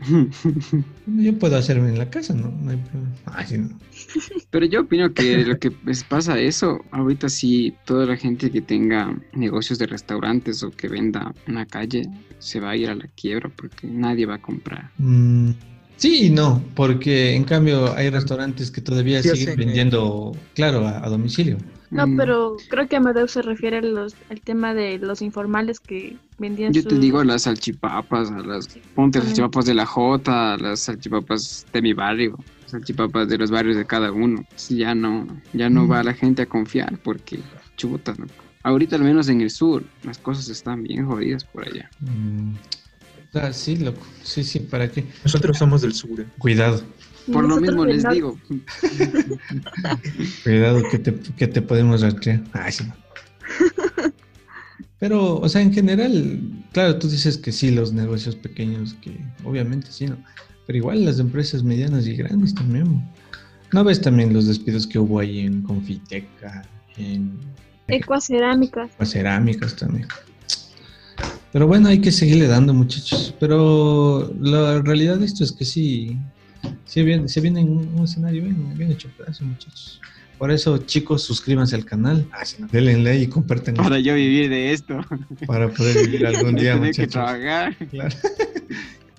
Yo 1.06 1.38
puedo 1.38 1.56
hacerme 1.56 1.88
en 1.88 1.98
la 1.98 2.10
casa, 2.10 2.34
¿no? 2.34 2.50
No 2.50 2.70
hay 2.70 2.76
problema. 2.76 3.12
Ay, 3.26 3.46
sí, 3.48 3.58
no. 3.58 3.78
Pero 4.50 4.66
yo 4.66 4.82
opino 4.82 5.14
que 5.14 5.38
lo 5.38 5.58
que 5.58 5.70
pues, 5.70 6.04
pasa 6.04 6.38
eso, 6.38 6.80
ahorita 6.90 7.30
sí, 7.30 7.74
toda 7.86 8.04
la 8.04 8.16
gente 8.16 8.50
que 8.50 8.60
tenga 8.60 9.18
negocios 9.32 9.78
de 9.78 9.86
restaurantes 9.86 10.62
o 10.62 10.70
que 10.70 10.88
venda 10.88 11.32
en 11.46 11.54
la 11.54 11.64
calle 11.64 12.02
se 12.38 12.60
va 12.60 12.70
a 12.70 12.76
ir 12.76 12.90
a 12.90 12.94
la 12.94 13.06
quiebra 13.16 13.50
porque 13.56 13.86
nadie 13.86 14.26
va 14.26 14.34
a 14.34 14.42
comprar. 14.42 14.90
Mm, 14.98 15.52
sí 15.96 16.26
y 16.26 16.30
no, 16.30 16.62
porque 16.74 17.34
en 17.34 17.44
cambio 17.44 17.94
hay 17.94 18.10
restaurantes 18.10 18.70
que 18.70 18.82
todavía 18.82 19.22
Sí 19.22 19.30
siguen 19.30 19.56
vendiendo, 19.56 20.36
claro, 20.54 20.86
a, 20.86 21.04
a 21.04 21.08
domicilio. 21.08 21.56
No, 21.92 22.06
Mm, 22.06 22.16
pero 22.16 22.56
creo 22.70 22.88
que 22.88 22.96
Amadeus 22.96 23.32
se 23.32 23.42
refiere 23.42 23.78
al 23.78 23.94
los, 23.94 24.16
al 24.30 24.40
tema 24.40 24.72
de 24.72 24.98
los 24.98 25.20
informales 25.20 25.78
que 25.78 26.16
vendían 26.38 26.72
Yo 26.72 26.82
te 26.82 26.98
digo 26.98 27.20
a 27.20 27.24
las 27.24 27.42
salchipapas, 27.42 28.30
a 28.30 28.38
las 28.40 28.66
ponte 28.94 29.18
las 29.18 29.28
salchipapas 29.28 29.66
de 29.66 29.74
la 29.74 29.84
Jota, 29.86 30.54
a 30.54 30.56
las 30.56 30.80
salchipapas 30.80 31.66
de 31.70 31.82
mi 31.82 31.92
barrio, 31.92 32.38
salchipapas 32.66 33.28
de 33.28 33.36
los 33.36 33.50
barrios 33.50 33.76
de 33.76 33.84
cada 33.84 34.10
uno. 34.10 34.42
Sí, 34.56 34.78
ya 34.78 34.94
no, 34.94 35.26
ya 35.52 35.68
no 35.68 35.84
Mm. 35.84 35.90
va 35.92 36.02
la 36.02 36.14
gente 36.14 36.42
a 36.42 36.46
confiar 36.46 36.96
porque 37.04 37.38
chuta, 37.76 38.12
loco. 38.16 38.32
Ahorita 38.62 38.96
al 38.96 39.02
menos 39.02 39.28
en 39.28 39.42
el 39.42 39.50
sur 39.50 39.84
las 40.02 40.16
cosas 40.18 40.48
están 40.48 40.82
bien 40.84 41.04
jodidas 41.06 41.44
por 41.44 41.68
allá. 41.68 41.90
Mm, 42.00 42.54
ah, 43.34 43.52
sí, 43.52 43.76
loco. 43.76 44.00
Sí, 44.22 44.44
sí, 44.44 44.60
¿para 44.60 44.90
qué? 44.90 45.04
Nosotros 45.24 45.58
somos 45.58 45.82
del 45.82 45.92
sur. 45.92 46.24
Cuidado, 46.38 46.80
Por 47.30 47.48
lo 47.48 47.60
mismo 47.60 47.84
les 47.84 48.08
digo, 48.08 48.38
cuidado 50.44 50.82
que 50.90 50.98
te, 50.98 51.14
que 51.14 51.46
te 51.46 51.62
podemos 51.62 52.00
rastrear. 52.00 52.42
Ay, 52.52 52.72
sí. 52.72 52.84
Pero, 54.98 55.38
o 55.38 55.48
sea, 55.48 55.60
en 55.60 55.72
general, 55.72 56.40
claro, 56.72 56.98
tú 56.98 57.08
dices 57.08 57.36
que 57.36 57.52
sí, 57.52 57.70
los 57.70 57.92
negocios 57.92 58.36
pequeños, 58.36 58.94
que 59.02 59.18
obviamente 59.44 59.88
sí, 59.90 60.06
¿no? 60.06 60.16
Pero 60.66 60.78
igual 60.78 61.04
las 61.04 61.18
empresas 61.18 61.62
medianas 61.62 62.06
y 62.06 62.16
grandes 62.16 62.54
también. 62.54 63.02
¿No 63.72 63.84
ves 63.84 64.00
también 64.00 64.32
los 64.32 64.46
despidos 64.46 64.86
que 64.86 64.98
hubo 64.98 65.18
ahí 65.18 65.40
en 65.40 65.62
Confiteca, 65.62 66.62
en 66.96 67.38
Ecuacerámicas. 67.88 68.90
Pues 68.96 69.10
cerámicas 69.10 69.76
también. 69.76 70.06
Pero 71.52 71.66
bueno, 71.66 71.88
hay 71.88 72.00
que 72.00 72.12
seguirle 72.12 72.46
dando, 72.46 72.72
muchachos. 72.72 73.34
Pero 73.38 74.32
la 74.40 74.80
realidad 74.80 75.18
de 75.18 75.26
esto 75.26 75.44
es 75.44 75.52
que 75.52 75.64
sí, 75.64 76.16
sí 76.92 77.02
viene, 77.02 77.26
se 77.28 77.40
viene 77.40 77.62
un, 77.64 77.88
un 77.94 78.04
escenario 78.04 78.42
bien, 78.42 78.76
bien 78.76 78.90
hecho 78.92 79.08
pedazo, 79.16 79.44
muchachos. 79.44 80.00
Por 80.38 80.50
eso, 80.50 80.76
chicos, 80.78 81.22
suscríbanse 81.22 81.76
al 81.76 81.84
canal, 81.84 82.28
denle 82.72 82.98
like 82.98 83.22
y 83.22 83.26
compartan 83.28 83.74
Para 83.76 83.98
yo 84.00 84.14
vivir 84.14 84.50
de 84.50 84.72
esto. 84.72 84.98
para 85.46 85.68
poder 85.70 86.06
vivir 86.06 86.26
algún 86.26 86.54
día, 86.56 86.74
Tener 86.74 86.92
que 86.94 87.02
muchachos. 87.02 87.12
trabajar. 87.12 87.76
Claro. 87.88 88.16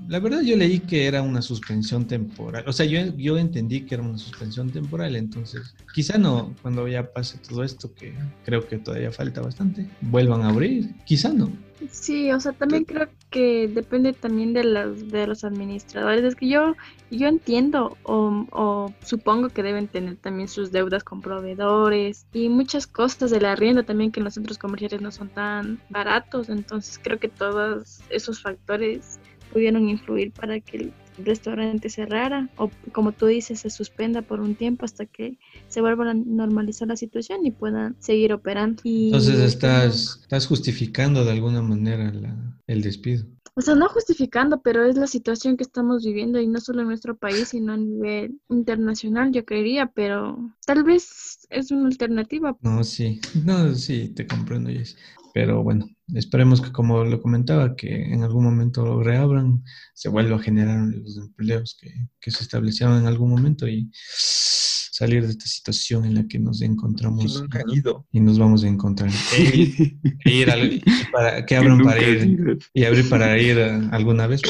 La 0.10 0.20
verdad 0.20 0.42
yo 0.42 0.58
leí 0.58 0.80
que 0.82 1.08
era 1.08 1.22
una 1.22 1.42
suspensión 1.42 2.06
temporal. 2.06 2.66
O 2.68 2.74
sea, 2.74 2.86
yo, 2.86 3.00
yo 3.16 3.38
entendí 3.38 3.82
que 3.82 3.96
era 3.96 4.04
una 4.04 4.18
suspensión 4.18 4.70
temporal, 4.70 5.16
entonces 5.16 5.74
quizá 5.94 6.18
no, 6.18 6.54
cuando 6.62 6.88
ya 6.90 7.12
pase 7.14 7.38
todo 7.38 7.64
esto, 7.64 7.94
que 7.96 8.14
creo 8.44 8.68
que 8.68 8.78
todavía 8.78 9.12
falta 9.12 9.40
bastante, 9.40 9.88
vuelvan 10.02 10.42
a 10.42 10.50
abrir. 10.50 10.94
Quizá 11.06 11.30
no. 11.32 11.50
Sí, 11.90 12.32
o 12.32 12.40
sea, 12.40 12.54
también 12.54 12.86
creo 12.86 13.10
que 13.30 13.68
depende 13.68 14.14
también 14.14 14.54
de 14.54 14.64
los, 14.64 15.10
de 15.10 15.28
los 15.28 15.44
administradores. 15.44 16.24
Es 16.24 16.36
que 16.36 16.48
yo, 16.48 16.76
yo 17.12 17.28
entiendo 17.28 17.98
o, 18.04 18.46
o 18.52 18.94
supongo 19.04 19.50
que 19.50 19.64
deben 19.64 19.88
tener 19.88 20.18
también 20.18 20.48
sus 20.48 20.72
deudas 20.72 21.04
con 21.04 21.22
proveedores 21.22 22.26
y 22.32 22.50
muchas 22.50 22.88
cosas 22.88 23.32
del 23.32 23.46
arriendo 23.46 23.84
también 23.84 24.12
que 24.12 24.20
en 24.20 24.26
los 24.26 24.36
centros 24.36 24.58
comerciales 24.58 25.02
no 25.02 25.12
son 25.12 25.30
tan 25.30 25.80
baratos. 25.90 26.50
Entonces 26.50 27.00
creo 27.02 27.20
que 27.20 27.30
todos 27.30 28.02
esos 28.10 28.42
factores 28.42 29.20
pudieron 29.52 29.90
influir 29.90 30.32
para 30.32 30.60
que 30.60 30.78
el 30.78 30.94
restaurante 31.18 31.90
cerrara 31.90 32.50
o 32.58 32.70
como 32.92 33.12
tú 33.12 33.26
dices 33.28 33.60
se 33.60 33.70
suspenda 33.70 34.22
por 34.22 34.40
un 34.40 34.56
tiempo 34.56 34.86
hasta 34.86 35.06
que 35.06 35.38
se 35.68 35.82
vuelva 35.82 36.10
a 36.12 36.14
normalizar 36.14 36.88
la 36.88 36.98
situación 36.98 37.46
y 37.46 37.52
puedan 37.52 37.96
seguir 38.00 38.34
operando. 38.34 38.82
Y, 38.84 39.08
Entonces 39.08 39.40
estás, 39.40 40.20
estás 40.22 40.48
justificando 40.48 41.24
de 41.26 41.32
alguna 41.32 41.62
manera 41.62 42.12
la- 42.12 42.58
el 42.68 42.82
despido. 42.82 43.26
O 43.56 43.62
sea, 43.62 43.76
no 43.76 43.88
justificando, 43.88 44.62
pero 44.62 44.84
es 44.84 44.98
la 44.98 45.06
situación 45.06 45.58
que 45.58 45.64
estamos 45.64 46.04
viviendo 46.04 46.42
y 46.42 46.48
no 46.48 46.60
solo 46.60 46.82
en 46.82 46.88
nuestro 46.88 47.16
país, 47.16 47.50
sino 47.50 47.74
a 47.74 47.78
nivel 47.78 48.40
internacional, 48.50 49.32
yo 49.32 49.46
creería, 49.46 49.92
pero 49.94 50.38
tal 50.66 50.84
vez 50.84 51.46
es 51.52 51.70
una 51.70 51.88
alternativa. 51.88 52.58
No, 52.62 52.84
sí, 52.84 53.22
no, 53.46 53.76
sí, 53.76 54.10
te 54.10 54.26
comprendo, 54.26 54.72
Jess. 54.72 54.98
Pero 55.34 55.64
bueno, 55.64 55.88
esperemos 56.14 56.62
que 56.62 56.72
como 56.72 57.04
lo 57.04 57.20
comentaba, 57.22 57.76
que 57.76 58.14
en 58.14 58.22
algún 58.24 58.44
momento 58.44 58.86
lo 58.86 59.02
reabran, 59.02 59.64
se 59.96 60.10
vuelva 60.10 60.36
a 60.36 60.40
generar 60.40 60.80
los 60.86 61.18
empleos 61.18 61.76
que, 61.82 61.90
que 62.22 62.30
se 62.32 62.44
establecieron 62.44 63.00
en 63.00 63.08
algún 63.08 63.32
momento 63.32 63.68
y 63.68 63.90
salir 63.96 65.24
de 65.26 65.32
esta 65.32 65.48
situación 65.48 66.06
en 66.06 66.14
la 66.14 66.28
que 66.28 66.38
nos 66.38 66.62
encontramos 66.62 67.42
nunca 67.42 67.64
ido. 67.68 68.06
y 68.12 68.20
nos 68.20 68.38
vamos 68.38 68.64
a 68.64 68.68
encontrar. 68.68 69.10
E 69.36 69.42
ir, 69.44 69.98
ir 70.26 70.52
al- 70.52 70.82
para, 71.12 71.46
que 71.48 71.56
abran 71.56 71.80
para 71.82 72.00
ir 72.02 72.60
y 72.74 72.84
abrir 72.86 73.10
para 73.10 73.36
ir 73.40 73.58
alguna 73.92 74.28
vez. 74.28 74.42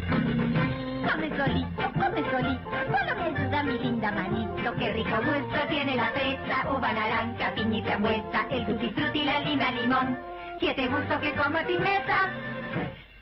Come 0.00 1.28
solito, 1.36 1.82
come 1.94 2.22
solito, 2.30 2.70
solo 2.70 3.14
me 3.16 3.24
ayuda 3.24 3.62
mi 3.64 3.78
linda 3.78 4.12
manito. 4.12 4.72
Qué 4.78 4.92
rico 4.92 5.16
gusto 5.18 5.59
naranja, 6.92 7.52
y 7.56 7.82
frambuesa, 7.82 8.46
el 8.50 8.66
tutti 8.66 8.90
frutti, 8.90 9.24
la 9.24 9.40
lima, 9.40 9.70
limón. 9.72 10.18
Siete 10.58 10.88
gustos 10.88 11.18
que 11.20 11.32
como 11.34 11.58
sin 11.66 11.80
mesa. 11.82 12.30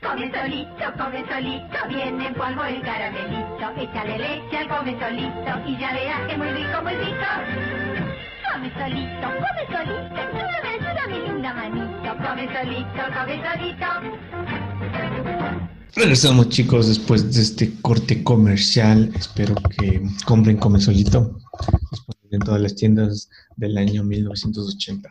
Come 0.01 0.31
solito, 0.31 0.93
come 0.97 1.25
solito, 1.27 1.77
viene 1.89 2.27
en 2.27 2.33
polvo 2.33 2.63
el 2.63 2.81
caramelito. 2.81 3.69
Échale 3.77 4.17
leche 4.17 4.57
al 4.57 4.67
come 4.69 4.97
solito 4.99 5.51
y 5.67 5.77
ya 5.77 5.93
verás 5.93 6.27
que 6.27 6.37
muy 6.37 6.49
rico, 6.51 6.81
muy 6.81 6.95
rico. 6.95 7.29
Come 8.51 8.71
solito, 8.79 9.27
come 9.27 9.63
solito, 9.71 10.21
solo 10.31 10.57
me 10.63 10.69
ayuda 10.69 11.07
mi 11.07 11.19
linda 11.19 11.53
manito. 11.53 12.15
Come 12.23 12.47
solito, 12.53 13.01
come 13.13 13.35
solito. 13.43 13.87
Regresamos 15.95 16.49
chicos 16.49 16.87
después 16.87 17.33
de 17.33 17.41
este 17.41 17.73
corte 17.81 18.23
comercial. 18.23 19.11
Espero 19.15 19.55
que 19.55 20.01
compren 20.25 20.57
Come 20.57 20.79
Solito. 20.79 21.35
En 22.31 22.39
todas 22.39 22.61
las 22.61 22.75
tiendas 22.75 23.29
del 23.57 23.77
año 23.77 24.03
1980. 24.03 25.09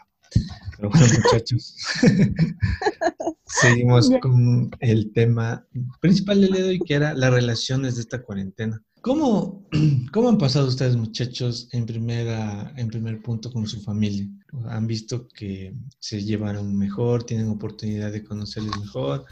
Pero 0.77 0.91
bueno 0.91 1.07
muchachos, 1.25 1.75
seguimos 3.47 4.11
con 4.21 4.71
el 4.81 5.13
tema 5.13 5.67
principal 6.01 6.41
del 6.41 6.53
día 6.53 6.63
de 6.63 6.69
hoy 6.69 6.79
que 6.81 6.95
era 6.95 7.15
las 7.15 7.33
relaciones 7.33 7.97
de 7.97 8.03
esta 8.03 8.23
cuarentena. 8.23 8.83
¿Cómo, 9.01 9.67
cómo 10.13 10.29
han 10.29 10.39
pasado 10.39 10.69
ustedes 10.69 10.97
muchachos 10.97 11.69
en, 11.73 11.87
primera, 11.87 12.73
en 12.77 12.89
primer 12.89 13.23
punto 13.23 13.51
con 13.53 13.67
su 13.67 13.81
familia? 13.81 14.29
¿Han 14.69 14.87
visto 14.87 15.29
que 15.29 15.75
se 15.99 16.23
llevaron 16.23 16.77
mejor, 16.77 17.25
tienen 17.25 17.49
oportunidad 17.49 18.13
de 18.13 18.25
conocerles 18.25 18.77
mejor? 18.79 19.25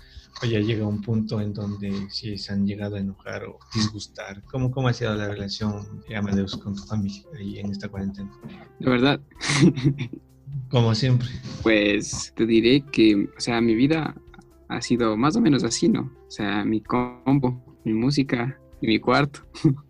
O 0.42 0.46
ya 0.46 0.60
llega 0.60 0.86
un 0.86 1.00
punto 1.00 1.40
en 1.40 1.52
donde 1.52 1.92
sí 2.10 2.36
se 2.36 2.52
han 2.52 2.66
llegado 2.66 2.96
a 2.96 3.00
enojar 3.00 3.44
o 3.44 3.58
disgustar. 3.74 4.42
¿Cómo, 4.44 4.70
cómo 4.70 4.88
ha 4.88 4.92
sido 4.92 5.14
la 5.14 5.28
relación, 5.28 6.02
Amadeus, 6.14 6.56
con 6.56 6.74
tu 6.74 6.82
familia 6.82 7.22
ahí 7.38 7.58
en 7.58 7.70
esta 7.70 7.88
cuarentena? 7.88 8.30
La 8.80 8.90
verdad, 8.90 9.20
Como 10.70 10.94
siempre. 10.94 11.28
pues 11.62 12.32
te 12.36 12.44
diré 12.46 12.82
que, 12.92 13.28
o 13.36 13.40
sea, 13.40 13.60
mi 13.60 13.74
vida 13.74 14.14
ha 14.68 14.80
sido 14.82 15.16
más 15.16 15.36
o 15.36 15.40
menos 15.40 15.64
así, 15.64 15.88
¿no? 15.88 16.12
O 16.26 16.30
sea, 16.30 16.64
mi 16.64 16.80
combo, 16.80 17.64
mi 17.84 17.94
música 17.94 18.58
y 18.80 18.86
mi 18.88 18.98
cuarto. 18.98 19.40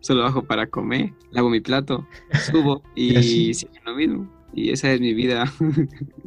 Solo 0.00 0.22
bajo 0.22 0.42
para 0.42 0.66
comer, 0.66 1.12
lavo 1.30 1.48
mi 1.48 1.60
plato, 1.60 2.08
subo 2.50 2.82
Y 2.96 3.16
y 3.16 3.54
sigue 3.54 3.80
lo 3.84 3.94
mismo. 3.94 4.28
Y 4.52 4.70
esa 4.70 4.92
es 4.92 5.00
mi 5.00 5.14
vida. 5.14 5.50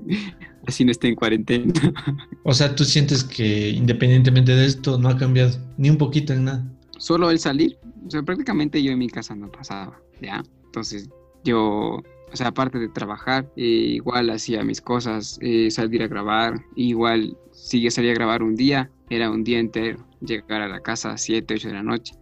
así 0.67 0.85
no 0.85 0.91
esté 0.91 1.07
en 1.07 1.15
cuarentena. 1.15 1.73
O 2.43 2.53
sea, 2.53 2.75
tú 2.75 2.85
sientes 2.85 3.23
que 3.23 3.69
independientemente 3.69 4.55
de 4.55 4.65
esto 4.65 4.97
no 4.97 5.09
ha 5.09 5.17
cambiado 5.17 5.57
ni 5.77 5.89
un 5.89 5.97
poquito 5.97 6.33
en 6.33 6.45
nada. 6.45 6.65
Solo 6.97 7.29
el 7.29 7.39
salir. 7.39 7.77
O 8.05 8.11
sea, 8.11 8.23
prácticamente 8.23 8.81
yo 8.83 8.91
en 8.91 8.99
mi 8.99 9.09
casa 9.09 9.35
no 9.35 9.51
pasaba, 9.51 9.99
¿ya? 10.21 10.43
Entonces, 10.65 11.09
yo, 11.43 12.03
o 12.31 12.35
sea, 12.35 12.47
aparte 12.47 12.77
de 12.77 12.87
trabajar, 12.89 13.51
eh, 13.55 13.63
igual 13.63 14.29
hacía 14.29 14.63
mis 14.63 14.79
cosas, 14.79 15.39
eh, 15.41 15.71
salir 15.71 16.03
a 16.03 16.07
grabar, 16.07 16.61
igual 16.75 17.35
si 17.51 17.81
yo 17.81 17.89
salía 17.89 18.11
a 18.11 18.15
grabar 18.15 18.43
un 18.43 18.55
día, 18.55 18.91
era 19.09 19.31
un 19.31 19.43
día 19.43 19.59
entero, 19.59 20.05
llegar 20.21 20.61
a 20.61 20.67
la 20.67 20.81
casa 20.81 21.13
a 21.13 21.17
7, 21.17 21.53
8 21.55 21.67
de 21.69 21.73
la 21.73 21.83
noche 21.83 22.13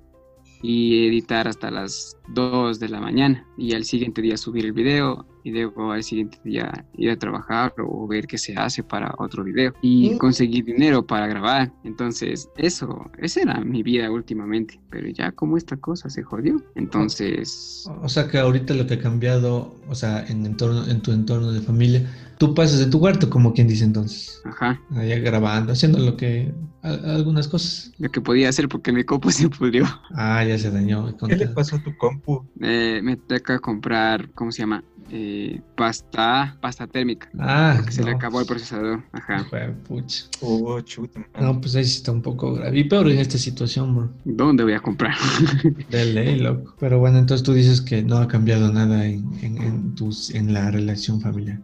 y 0.61 1.07
editar 1.07 1.47
hasta 1.47 1.69
las 1.69 2.17
2 2.29 2.79
de 2.79 2.89
la 2.89 3.01
mañana 3.01 3.45
y 3.57 3.73
al 3.73 3.83
siguiente 3.83 4.21
día 4.21 4.37
subir 4.37 4.65
el 4.65 4.71
video 4.71 5.25
y 5.43 5.51
luego 5.51 5.91
al 5.91 6.03
siguiente 6.03 6.37
día 6.43 6.85
ir 6.97 7.09
a 7.11 7.17
trabajar 7.17 7.73
o 7.77 8.07
ver 8.07 8.27
qué 8.27 8.37
se 8.37 8.55
hace 8.55 8.83
para 8.83 9.13
otro 9.17 9.43
video 9.43 9.73
y 9.81 10.11
Mm. 10.11 10.17
conseguir 10.17 10.65
dinero 10.65 11.05
para 11.05 11.27
grabar. 11.27 11.71
Entonces, 11.83 12.49
eso, 12.57 13.11
esa 13.17 13.41
era 13.41 13.59
mi 13.61 13.83
vida 13.83 14.09
últimamente, 14.11 14.79
pero 14.89 15.07
ya 15.09 15.31
como 15.31 15.57
esta 15.57 15.77
cosa 15.77 16.09
se 16.09 16.23
jodió, 16.23 16.61
entonces... 16.75 17.85
O 18.01 18.09
sea, 18.09 18.27
que 18.27 18.37
ahorita 18.37 18.73
lo 18.73 18.87
que 18.87 18.95
ha 18.95 18.99
cambiado, 18.99 19.75
o 19.89 19.95
sea, 19.95 20.25
en, 20.27 20.45
entorno, 20.45 20.87
en 20.87 21.01
tu 21.01 21.11
entorno 21.11 21.51
de 21.51 21.61
familia, 21.61 22.09
tú 22.47 22.53
pasas 22.53 22.79
de 22.79 22.87
tu 22.87 22.99
cuarto, 22.99 23.29
como 23.29 23.53
quien 23.53 23.67
dice 23.67 23.85
entonces, 23.85 24.41
Ajá, 24.45 24.79
allá 24.95 25.17
grabando, 25.19 25.71
haciendo 25.73 25.99
lo 25.99 26.17
que, 26.17 26.53
a- 26.81 27.15
algunas 27.15 27.47
cosas. 27.47 27.91
lo 27.97 28.09
que 28.09 28.19
podía 28.21 28.49
hacer 28.49 28.67
porque 28.67 28.91
mi 28.91 29.03
copo 29.03 29.31
se 29.31 29.49
pudrió. 29.49 29.85
Ah, 30.13 30.43
ya 30.43 30.57
se 30.57 30.71
dañó. 30.71 31.15
¿Qué 31.17 31.35
le 31.35 31.47
pasó 31.47 31.77
a 31.77 31.83
tu 31.83 31.95
compu? 31.97 32.45
Eh, 32.61 32.99
me 33.03 33.15
toca 33.17 33.59
comprar, 33.59 34.29
¿cómo 34.33 34.51
se 34.51 34.63
llama? 34.63 34.83
Eh, 35.15 35.61
pasta, 35.75 36.57
pasta 36.59 36.87
térmica. 36.87 37.29
Ah, 37.37 37.73
Porque 37.77 37.91
se 37.91 38.03
le 38.03 38.11
no. 38.11 38.17
acabó 38.17 38.39
el 38.39 38.47
procesador. 38.47 39.03
Ajá. 39.11 39.45
Pucha. 39.87 40.25
Oh, 40.41 40.81
chuta. 40.81 41.19
man. 41.19 41.27
No, 41.39 41.61
pues 41.61 41.75
ahí 41.75 41.83
sí 41.85 41.97
está 41.97 42.11
un 42.11 42.21
poco 42.23 42.53
grave. 42.55 42.79
Y 42.79 42.85
peor 42.85 43.07
en 43.09 43.19
esta 43.19 43.37
situación, 43.37 43.95
bro. 43.95 44.09
¿Dónde 44.25 44.63
voy 44.63 44.73
a 44.73 44.79
comprar? 44.79 45.13
De 45.91 46.05
ley, 46.05 46.39
loco. 46.39 46.73
Pero 46.79 46.97
bueno, 46.99 47.19
entonces 47.19 47.43
tú 47.45 47.53
dices 47.53 47.79
que 47.81 48.01
no 48.01 48.17
ha 48.17 48.27
cambiado 48.27 48.71
nada 48.73 49.05
en, 49.05 49.23
en, 49.43 49.61
en 49.61 49.93
tus, 49.95 50.33
en 50.33 50.51
la 50.53 50.71
relación 50.71 51.21
familiar. 51.21 51.59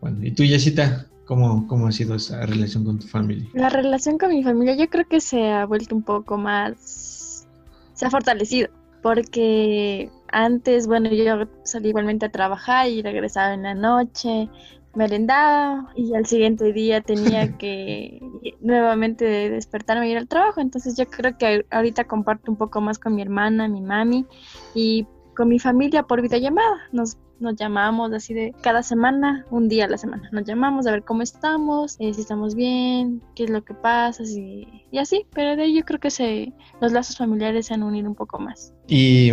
Bueno, 0.00 0.18
¿y 0.22 0.30
tú, 0.32 0.44
Yesita? 0.44 1.06
¿Cómo, 1.26 1.66
¿Cómo 1.68 1.86
ha 1.86 1.92
sido 1.92 2.16
esa 2.16 2.44
relación 2.44 2.84
con 2.84 2.98
tu 2.98 3.06
familia? 3.06 3.48
La 3.54 3.68
relación 3.68 4.18
con 4.18 4.30
mi 4.30 4.42
familia 4.42 4.74
yo 4.74 4.88
creo 4.88 5.06
que 5.06 5.20
se 5.20 5.48
ha 5.48 5.64
vuelto 5.64 5.94
un 5.94 6.02
poco 6.02 6.36
más, 6.36 7.46
se 7.94 8.06
ha 8.06 8.10
fortalecido, 8.10 8.68
porque 9.02 10.10
antes, 10.32 10.86
bueno, 10.88 11.08
yo 11.10 11.46
salía 11.62 11.90
igualmente 11.90 12.26
a 12.26 12.32
trabajar 12.32 12.88
y 12.88 13.02
regresaba 13.02 13.54
en 13.54 13.62
la 13.62 13.74
noche, 13.74 14.48
merendaba 14.94 15.92
y 15.94 16.14
al 16.14 16.26
siguiente 16.26 16.72
día 16.72 17.00
tenía 17.00 17.52
que 17.58 18.20
nuevamente 18.60 19.24
despertarme 19.24 20.06
e 20.06 20.10
ir 20.10 20.18
al 20.18 20.26
trabajo, 20.26 20.60
entonces 20.60 20.96
yo 20.96 21.06
creo 21.06 21.38
que 21.38 21.64
ahorita 21.70 22.04
comparto 22.04 22.50
un 22.50 22.58
poco 22.58 22.80
más 22.80 22.98
con 22.98 23.14
mi 23.14 23.22
hermana, 23.22 23.68
mi 23.68 23.82
mami 23.82 24.26
y 24.74 25.06
con 25.36 25.48
mi 25.48 25.58
familia 25.58 26.02
por 26.02 26.22
videollamada. 26.22 26.88
Nos 26.92 27.16
nos 27.40 27.56
llamamos 27.56 28.12
así 28.12 28.34
de 28.34 28.54
cada 28.62 28.82
semana, 28.82 29.46
un 29.50 29.68
día 29.68 29.86
a 29.86 29.88
la 29.88 29.98
semana. 29.98 30.28
Nos 30.32 30.44
llamamos 30.44 30.86
a 30.86 30.92
ver 30.92 31.02
cómo 31.04 31.22
estamos, 31.22 31.96
eh, 31.98 32.12
si 32.14 32.20
estamos 32.20 32.54
bien, 32.54 33.22
qué 33.34 33.44
es 33.44 33.50
lo 33.50 33.62
que 33.64 33.74
pasa, 33.74 34.24
si- 34.24 34.66
y 34.92 34.98
así. 34.98 35.24
Pero 35.34 35.56
de 35.56 35.62
ahí 35.62 35.74
yo 35.76 35.84
creo 35.84 35.98
que 36.00 36.10
se, 36.10 36.52
los 36.80 36.92
lazos 36.92 37.16
familiares 37.16 37.66
se 37.66 37.74
han 37.74 37.82
unido 37.82 38.08
un 38.08 38.14
poco 38.14 38.38
más. 38.38 38.72
Y, 38.86 39.30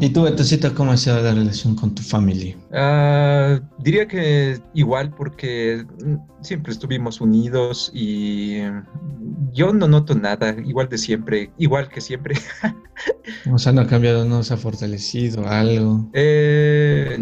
y 0.00 0.10
tú, 0.10 0.22
Betocito, 0.22 0.74
¿cómo 0.74 0.92
ha 0.92 0.96
sido 0.96 1.20
la 1.22 1.32
relación 1.32 1.74
con 1.74 1.94
tu 1.94 2.02
familia? 2.02 2.56
Ah, 2.72 3.58
diría 3.78 4.06
que 4.06 4.58
igual 4.74 5.10
porque 5.14 5.84
mm, 6.04 6.42
siempre 6.42 6.72
estuvimos 6.72 7.20
unidos 7.20 7.90
y 7.94 8.58
mm, 8.60 9.17
yo 9.52 9.72
no 9.72 9.88
noto 9.88 10.14
nada, 10.14 10.56
igual 10.64 10.88
de 10.88 10.98
siempre, 10.98 11.50
igual 11.58 11.88
que 11.88 12.00
siempre. 12.00 12.36
O 13.52 13.58
sea, 13.58 13.72
no 13.72 13.82
ha 13.82 13.86
cambiado, 13.86 14.24
no 14.24 14.42
se 14.42 14.54
ha 14.54 14.56
fortalecido 14.56 15.46
algo. 15.46 16.08
Eh, 16.12 17.16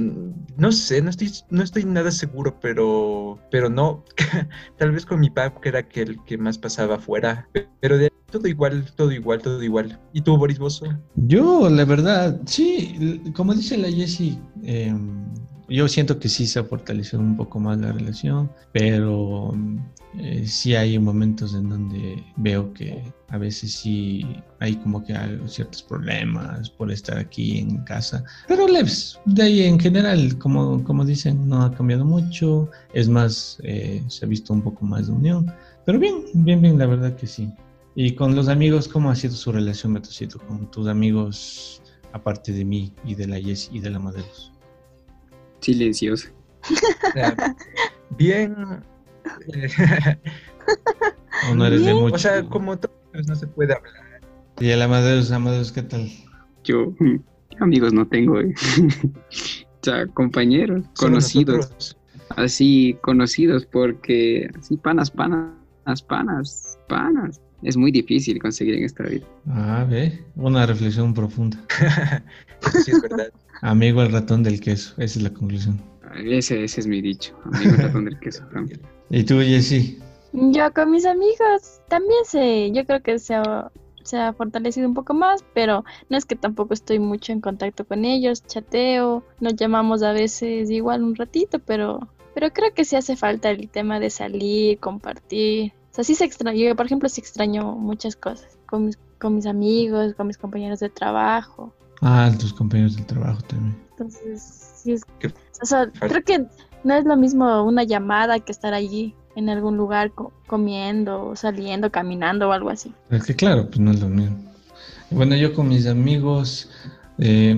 no 0.56 0.73
sé, 0.73 1.02
no 1.02 1.11
estoy, 1.11 1.30
no 1.50 1.62
estoy 1.62 1.85
nada 1.85 2.11
seguro, 2.11 2.58
pero, 2.61 3.38
pero 3.50 3.68
no. 3.68 4.04
Tal 4.78 4.92
vez 4.92 5.04
con 5.04 5.20
mi 5.20 5.30
papá, 5.30 5.61
que 5.61 5.68
era 5.68 5.87
el 5.94 6.25
que 6.25 6.38
más 6.38 6.58
pasaba 6.58 6.96
afuera. 6.96 7.49
Pero 7.80 7.99
de 7.99 8.04
ahí, 8.04 8.11
todo 8.30 8.49
igual, 8.49 8.87
todo 8.96 9.12
igual, 9.12 9.42
todo 9.42 9.62
igual. 9.62 10.00
¿Y 10.12 10.23
tú, 10.23 10.37
Boris 10.37 10.58
Bozo? 10.58 10.87
Yo, 11.16 11.68
la 11.68 11.85
verdad, 11.85 12.40
sí, 12.46 13.32
como 13.35 13.54
dice 13.54 13.76
la 13.76 13.90
Jessie, 13.90 14.38
eh, 14.62 14.94
yo 15.68 15.88
siento 15.88 16.18
que 16.18 16.28
sí 16.28 16.46
se 16.46 16.58
ha 16.58 16.64
fortalecido 16.64 17.20
un 17.20 17.37
poco 17.37 17.58
más 17.58 17.78
la 17.78 17.92
relación, 17.92 18.50
pero 18.73 19.52
eh, 20.18 20.46
sí 20.46 20.75
hay 20.75 20.99
momentos 20.99 21.54
en 21.54 21.68
donde 21.68 22.25
veo 22.37 22.73
que 22.73 23.02
a 23.28 23.38
veces 23.38 23.73
sí 23.73 24.25
hay 24.61 24.76
como 24.76 25.04
que 25.04 25.14
hay 25.14 25.40
ciertos 25.46 25.82
problemas 25.82 26.70
por 26.70 26.90
estar 26.90 27.18
aquí 27.18 27.58
en 27.58 27.78
casa, 27.85 28.25
pero 28.46 28.68
leves. 28.68 29.18
De 29.25 29.42
ahí 29.42 29.62
en 29.62 29.78
general, 29.78 30.38
como, 30.38 30.82
como 30.85 31.04
dicen, 31.04 31.49
no 31.49 31.62
ha 31.62 31.73
cambiado 31.73 32.04
mucho, 32.04 32.70
es 32.94 33.08
más, 33.08 33.58
eh, 33.64 34.02
se 34.08 34.25
ha 34.25 34.28
visto 34.28 34.52
un 34.52 34.62
poco 34.62 34.85
más 34.85 35.08
de 35.08 35.12
unión, 35.12 35.52
pero 35.85 35.99
bien, 35.99 36.25
bien, 36.35 36.62
bien, 36.62 36.78
la 36.78 36.87
verdad 36.87 37.16
que 37.16 37.26
sí. 37.26 37.50
Y 37.94 38.12
con 38.14 38.37
los 38.37 38.49
amigos, 38.49 38.88
¿cómo 38.88 39.11
ha 39.11 39.16
sido 39.16 39.35
su 39.35 39.52
relación, 39.52 39.94
Betocito, 39.94 40.38
con 40.38 40.70
tus 40.70 40.87
amigos, 40.87 41.82
aparte 42.12 42.52
de 42.52 42.64
mí 42.64 42.92
y 43.04 43.14
de 43.14 43.26
la 43.26 43.38
Yes 43.38 43.70
y 43.73 43.80
de 43.80 43.90
la 43.90 43.99
Maderos? 43.99 44.52
Silencioso. 45.60 46.28
Ah, 47.16 47.54
Bien. 48.16 48.54
¿O 51.50 51.54
no 51.54 51.66
eres 51.66 51.84
de 51.84 51.94
mucho? 51.94 52.14
o 52.14 52.18
sea, 52.18 52.42
como 52.44 52.78
todo, 52.78 52.92
pues, 53.12 53.26
no 53.28 53.34
se 53.34 53.46
puede 53.46 53.75
hablar. 53.75 53.92
Y 54.60 54.70
a 54.70 54.76
la 54.76 54.88
Maderos, 54.88 55.30
Amadeus, 55.30 55.70
¿qué 55.72 55.82
tal? 55.82 56.10
Yo 56.64 56.92
mm, 56.98 57.16
amigos 57.60 57.92
no 57.92 58.06
tengo, 58.06 58.40
eh. 58.40 58.54
o 59.12 59.82
sea, 59.82 60.06
compañeros, 60.08 60.84
Solo 60.94 61.12
conocidos, 61.12 61.56
nosotros. 61.56 61.96
así 62.30 62.96
conocidos, 63.02 63.66
porque 63.66 64.50
así 64.58 64.76
panas, 64.76 65.10
panas, 65.10 66.02
panas, 66.08 66.78
panas. 66.88 67.40
Es 67.66 67.76
muy 67.76 67.90
difícil 67.90 68.40
conseguir 68.40 68.76
en 68.76 68.85
esta 68.85 69.02
vida. 69.02 69.26
Ah, 69.49 69.85
ve, 69.90 70.23
una 70.37 70.66
reflexión 70.66 71.12
profunda. 71.12 71.58
Sí 72.85 72.92
es 72.92 73.02
verdad. 73.02 73.28
Amigo 73.61 74.02
el 74.02 74.12
ratón 74.12 74.44
del 74.44 74.61
queso, 74.61 74.94
esa 74.99 75.18
es 75.18 75.23
la 75.23 75.30
conclusión. 75.30 75.80
Ese, 76.25 76.62
ese 76.62 76.80
es 76.80 76.87
mi 76.87 77.00
dicho, 77.00 77.37
amigo 77.52 77.75
ratón 77.76 78.04
del 78.04 78.18
queso. 78.20 78.44
también. 78.52 78.80
¿Y 79.11 79.25
tú, 79.25 79.40
Jessie? 79.40 79.99
Yo 80.32 80.73
con 80.73 80.92
mis 80.92 81.06
amigos 81.06 81.80
también 81.88 82.25
sé, 82.25 82.70
yo 82.73 82.87
creo 82.87 83.02
que 83.02 83.18
se 83.18 83.35
ha, 83.35 83.73
se 84.04 84.16
ha 84.16 84.32
fortalecido 84.32 84.87
un 84.87 84.94
poco 84.94 85.12
más, 85.12 85.44
pero 85.52 85.85
no 86.08 86.16
es 86.16 86.25
que 86.25 86.37
tampoco 86.37 86.73
estoy 86.73 87.00
mucho 87.00 87.32
en 87.32 87.40
contacto 87.40 87.85
con 87.85 88.04
ellos, 88.04 88.46
chateo, 88.46 89.25
nos 89.40 89.56
llamamos 89.56 90.04
a 90.04 90.12
veces 90.12 90.70
igual 90.70 91.02
un 91.02 91.16
ratito, 91.16 91.58
pero, 91.58 92.08
pero 92.32 92.52
creo 92.52 92.73
que 92.73 92.85
sí 92.85 92.94
hace 92.94 93.16
falta 93.16 93.50
el 93.50 93.68
tema 93.68 93.99
de 93.99 94.11
salir, 94.11 94.78
compartir. 94.78 95.73
O 95.96 96.02
sea, 96.02 96.04
sí 96.04 96.14
se 96.14 96.26
extraña, 96.26 96.58
yo 96.58 96.76
por 96.76 96.84
ejemplo 96.84 97.08
sí 97.08 97.22
extraño 97.22 97.72
muchas 97.74 98.16
cosas 98.16 98.58
con 98.66 98.84
mis, 98.84 98.98
con 99.18 99.34
mis 99.34 99.46
amigos, 99.46 100.12
con 100.14 100.26
mis 100.26 100.36
compañeros 100.36 100.80
de 100.80 100.90
trabajo. 100.90 101.72
Ah, 102.02 102.30
tus 102.38 102.52
compañeros 102.52 102.96
del 102.96 103.06
trabajo 103.06 103.40
también. 103.48 103.74
Entonces, 103.92 104.42
sí 104.82 104.92
es, 104.92 105.02
o 105.62 105.64
sea, 105.64 105.90
creo 105.98 106.22
que 106.22 106.44
no 106.84 106.94
es 106.94 107.06
lo 107.06 107.16
mismo 107.16 107.62
una 107.64 107.82
llamada 107.84 108.38
que 108.40 108.52
estar 108.52 108.74
allí 108.74 109.14
en 109.36 109.48
algún 109.48 109.78
lugar 109.78 110.12
co- 110.12 110.34
comiendo, 110.46 111.34
saliendo, 111.34 111.90
caminando 111.90 112.50
o 112.50 112.52
algo 112.52 112.68
así. 112.68 112.92
Es 113.08 113.25
que 113.25 113.34
claro, 113.34 113.66
pues 113.66 113.80
no 113.80 113.90
es 113.90 114.00
lo 114.00 114.10
mismo. 114.10 114.36
Bueno, 115.10 115.34
yo 115.34 115.54
con 115.54 115.68
mis 115.68 115.86
amigos, 115.86 116.68
eh, 117.16 117.56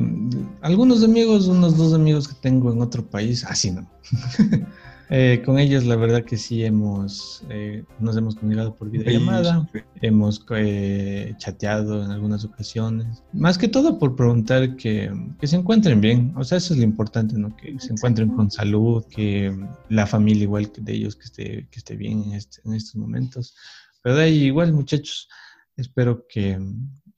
algunos 0.61 1.03
amigos, 1.03 1.49
unos 1.49 1.77
dos 1.77 1.93
amigos 1.93 2.29
que 2.29 2.35
tengo 2.41 2.73
en 2.73 2.83
otro 2.83 3.05
país, 3.05 3.45
así 3.45 3.73
no. 3.73 3.85
Eh, 5.11 5.43
con 5.45 5.59
ellos 5.59 5.85
la 5.87 5.97
verdad 5.97 6.23
que 6.25 6.37
sí 6.37 6.63
hemos, 6.65 7.43
eh, 7.49 7.83
nos 7.99 8.15
hemos 8.17 8.35
comunicado 8.37 8.75
por 8.75 8.91
videollamada, 8.91 9.67
hemos 10.03 10.45
eh, 10.55 11.35
chateado 11.39 12.05
en 12.05 12.11
algunas 12.11 12.45
ocasiones, 12.45 13.23
más 13.33 13.57
que 13.57 13.69
todo 13.69 13.99
por 13.99 14.17
preguntar 14.17 14.77
que, 14.77 15.11
que 15.41 15.47
se 15.47 15.57
encuentren 15.57 16.01
bien, 16.03 16.35
o 16.37 16.45
sea, 16.45 16.59
eso 16.59 16.75
es 16.75 16.81
lo 16.81 16.85
importante, 16.85 17.39
¿no? 17.39 17.57
Que 17.57 17.79
se 17.81 17.93
encuentren 17.95 18.29
con 18.29 18.51
salud, 18.51 19.03
que 19.09 19.57
la 19.89 20.07
familia 20.07 20.43
igual 20.43 20.71
que 20.71 20.83
de 20.83 20.93
ellos 20.93 21.17
que 21.17 21.25
esté, 21.25 21.69
que 21.71 21.79
esté 21.79 21.97
bien 21.97 22.25
en, 22.25 22.33
este- 22.35 22.61
en 22.67 22.75
estos 22.75 22.97
momentos. 22.97 23.55
Pero 24.03 24.15
de 24.17 24.25
ahí 24.25 24.45
igual 24.45 24.73
muchachos, 24.75 25.27
espero 25.77 26.27
que 26.29 26.59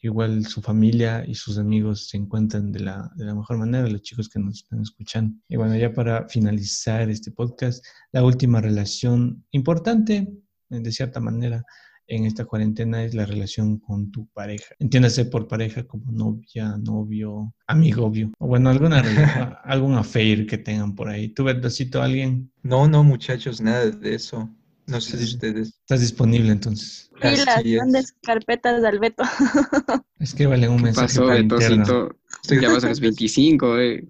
igual 0.02 0.46
su 0.46 0.62
familia 0.62 1.24
y 1.26 1.34
sus 1.34 1.58
amigos 1.58 2.08
se 2.08 2.16
encuentren 2.16 2.72
de 2.72 2.80
la, 2.80 3.10
de 3.16 3.24
la 3.24 3.34
mejor 3.34 3.58
manera, 3.58 3.88
los 3.88 4.02
chicos 4.02 4.28
que 4.28 4.38
nos 4.38 4.62
están 4.62 4.80
escuchando. 4.80 5.36
Y 5.48 5.56
bueno, 5.56 5.76
ya 5.76 5.92
para 5.92 6.28
finalizar 6.28 7.08
este 7.10 7.30
podcast, 7.30 7.84
la 8.12 8.24
última 8.24 8.60
relación 8.60 9.44
importante, 9.50 10.28
eh, 10.70 10.80
de 10.80 10.92
cierta 10.92 11.20
manera, 11.20 11.64
en 12.10 12.26
esta 12.26 12.44
cuarentena 12.44 13.04
es 13.04 13.14
la 13.14 13.24
relación 13.24 13.78
con 13.78 14.10
tu 14.10 14.26
pareja. 14.28 14.74
Entiéndase 14.80 15.26
por 15.26 15.46
pareja 15.46 15.84
como 15.84 16.10
novia, 16.10 16.76
novio, 16.76 17.54
amigo, 17.68 18.04
obvio. 18.04 18.32
O 18.38 18.48
bueno, 18.48 18.68
alguna 18.68 19.00
relación, 19.00 19.54
algún 19.64 19.94
affair 19.94 20.46
que 20.46 20.58
tengan 20.58 20.94
por 20.94 21.08
ahí. 21.08 21.28
¿Tú, 21.28 21.44
Verdacito, 21.44 22.02
alguien? 22.02 22.50
No, 22.62 22.88
no, 22.88 23.04
muchachos, 23.04 23.60
nada 23.60 23.90
de 23.90 24.14
eso. 24.14 24.50
No 24.90 25.00
sé 25.00 25.18
Sí. 25.18 25.24
ustedes. 25.24 25.68
¿Estás 25.68 26.00
disponible 26.00 26.50
entonces? 26.52 27.10
Así 27.22 27.74
es. 27.74 27.76
grandes 27.80 28.12
carpetas 28.22 28.82
de 28.82 28.88
Albeto. 28.88 29.22
Escríbale 30.18 30.68
un 30.68 30.78
¿Qué 30.78 30.82
mensaje 30.84 31.06
pasó. 31.08 31.26
Betocito? 31.26 32.16
Ya 32.60 32.68
vas 32.72 32.84
a 32.84 32.88
los 32.88 33.00
25, 33.00 33.78
eh. 33.78 34.04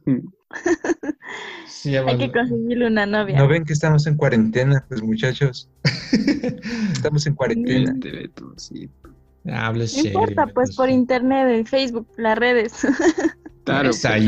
Sí, 1.67 1.93
ya 1.93 2.01
Hay 2.01 2.19
que 2.19 2.29
vale. 2.29 2.33
conseguirle 2.33 2.87
una 2.87 3.07
novia. 3.07 3.39
¿No 3.39 3.49
ven 3.49 3.65
que 3.65 3.73
estamos 3.73 4.07
en 4.07 4.17
cuarentena, 4.17 4.85
pues 4.89 5.03
muchachos? 5.03 5.69
Estamos 6.93 7.27
en 7.27 7.35
cuarentena. 7.35 7.95
Betocito. 7.97 9.11
No 9.45 9.87
serio, 9.87 10.11
importa, 10.11 10.47
pues 10.49 10.77
por 10.77 10.91
internet, 10.91 11.47
en 11.49 11.65
Facebook, 11.67 12.07
las 12.17 12.37
redes. 12.39 12.73
Claro, 13.71 13.91
Esa 13.91 14.19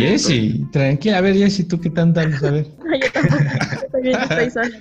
tranquila. 0.71 1.19
A 1.19 1.21
ver, 1.21 1.37
Jessie, 1.37 1.65
¿tú 1.65 1.81
qué 1.81 1.91
tanto 1.91 2.21
hablas? 2.21 2.43
A 2.45 2.51
ver. 2.51 2.67
No, 2.79 2.97
yo 2.97 3.13
tampoco. 3.13 3.43
Yo 3.43 3.89
también 3.91 4.21
estoy 4.21 4.51
sola. 4.51 4.79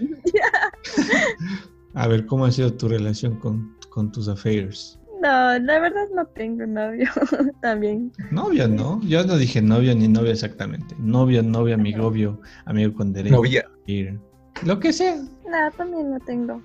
A 1.93 2.07
ver, 2.07 2.25
¿cómo 2.25 2.45
ha 2.45 2.51
sido 2.51 2.73
tu 2.73 2.87
relación 2.87 3.37
con, 3.39 3.75
con 3.89 4.11
tus 4.11 4.27
affairs? 4.27 4.97
No, 5.21 5.59
la 5.59 5.79
verdad 5.79 6.07
no 6.15 6.25
tengo 6.25 6.65
novio 6.65 7.07
también. 7.61 8.11
Novia, 8.31 8.67
¿no? 8.67 8.99
Yo 9.03 9.23
no 9.23 9.37
dije 9.37 9.61
novio 9.61 9.93
ni 9.95 10.07
novia 10.07 10.31
exactamente. 10.31 10.95
Novio, 10.97 11.43
novia, 11.43 11.75
amigobio, 11.75 12.41
amigo 12.65 12.93
con 12.93 13.13
derecho. 13.13 13.35
Novia. 13.35 13.69
ir. 13.85 14.19
Lo 14.65 14.79
que 14.79 14.93
sea. 14.93 15.15
No, 15.15 15.71
también 15.77 16.09
no 16.11 16.19
tengo. 16.21 16.61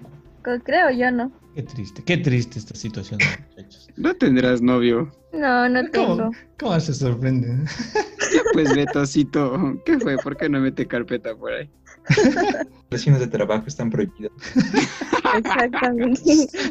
Creo 0.65 0.91
yo 0.91 1.11
no. 1.11 1.33
Qué 1.55 1.63
triste, 1.63 2.03
qué 2.05 2.17
triste 2.19 2.59
esta 2.59 2.75
situación, 2.75 3.19
muchachos. 3.49 3.89
No 3.97 4.15
tendrás 4.15 4.61
novio. 4.61 5.11
No, 5.33 5.69
no 5.71 5.89
tengo. 5.91 6.17
¿Cómo, 6.17 6.31
cómo 6.59 6.81
se 6.81 6.93
sorprende? 6.95 7.49
Ya 8.35 8.43
pues, 8.53 8.75
Betocito. 8.75 9.75
¿Qué 9.87 9.99
fue? 9.99 10.17
¿Por 10.19 10.37
qué 10.37 10.49
no 10.51 10.61
mete 10.61 10.87
carpeta 10.87 11.35
por 11.35 11.53
ahí? 11.55 11.71
Relaciones 12.91 13.21
de 13.23 13.27
trabajo 13.29 13.65
están 13.67 13.91
prohibidas. 13.91 14.33
Exactamente. 15.37 16.21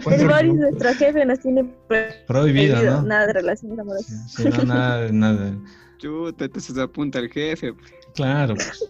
¿Cuántos 0.04 0.22
El 0.22 0.28
Boris, 0.28 0.54
grupos? 0.54 0.60
nuestro 0.60 0.94
jefe, 0.94 1.26
nos 1.26 1.40
tiene 1.40 1.64
Prohibido, 1.88 2.26
prohibido 2.28 2.84
¿no? 2.84 3.02
nada 3.04 3.28
de 3.28 3.34
relaciones 3.34 3.76
Sí, 3.76 3.82
amorosas. 3.82 4.32
sí, 4.34 4.44
no, 4.50 4.64
nada, 4.66 5.10
nada. 5.12 5.58
Chuta, 5.98 6.46
entonces 6.46 6.78
apunta 6.78 7.20
al 7.20 7.30
jefe. 7.30 7.74
pues. 7.74 7.92
Claro, 8.14 8.54
pues. 8.56 8.90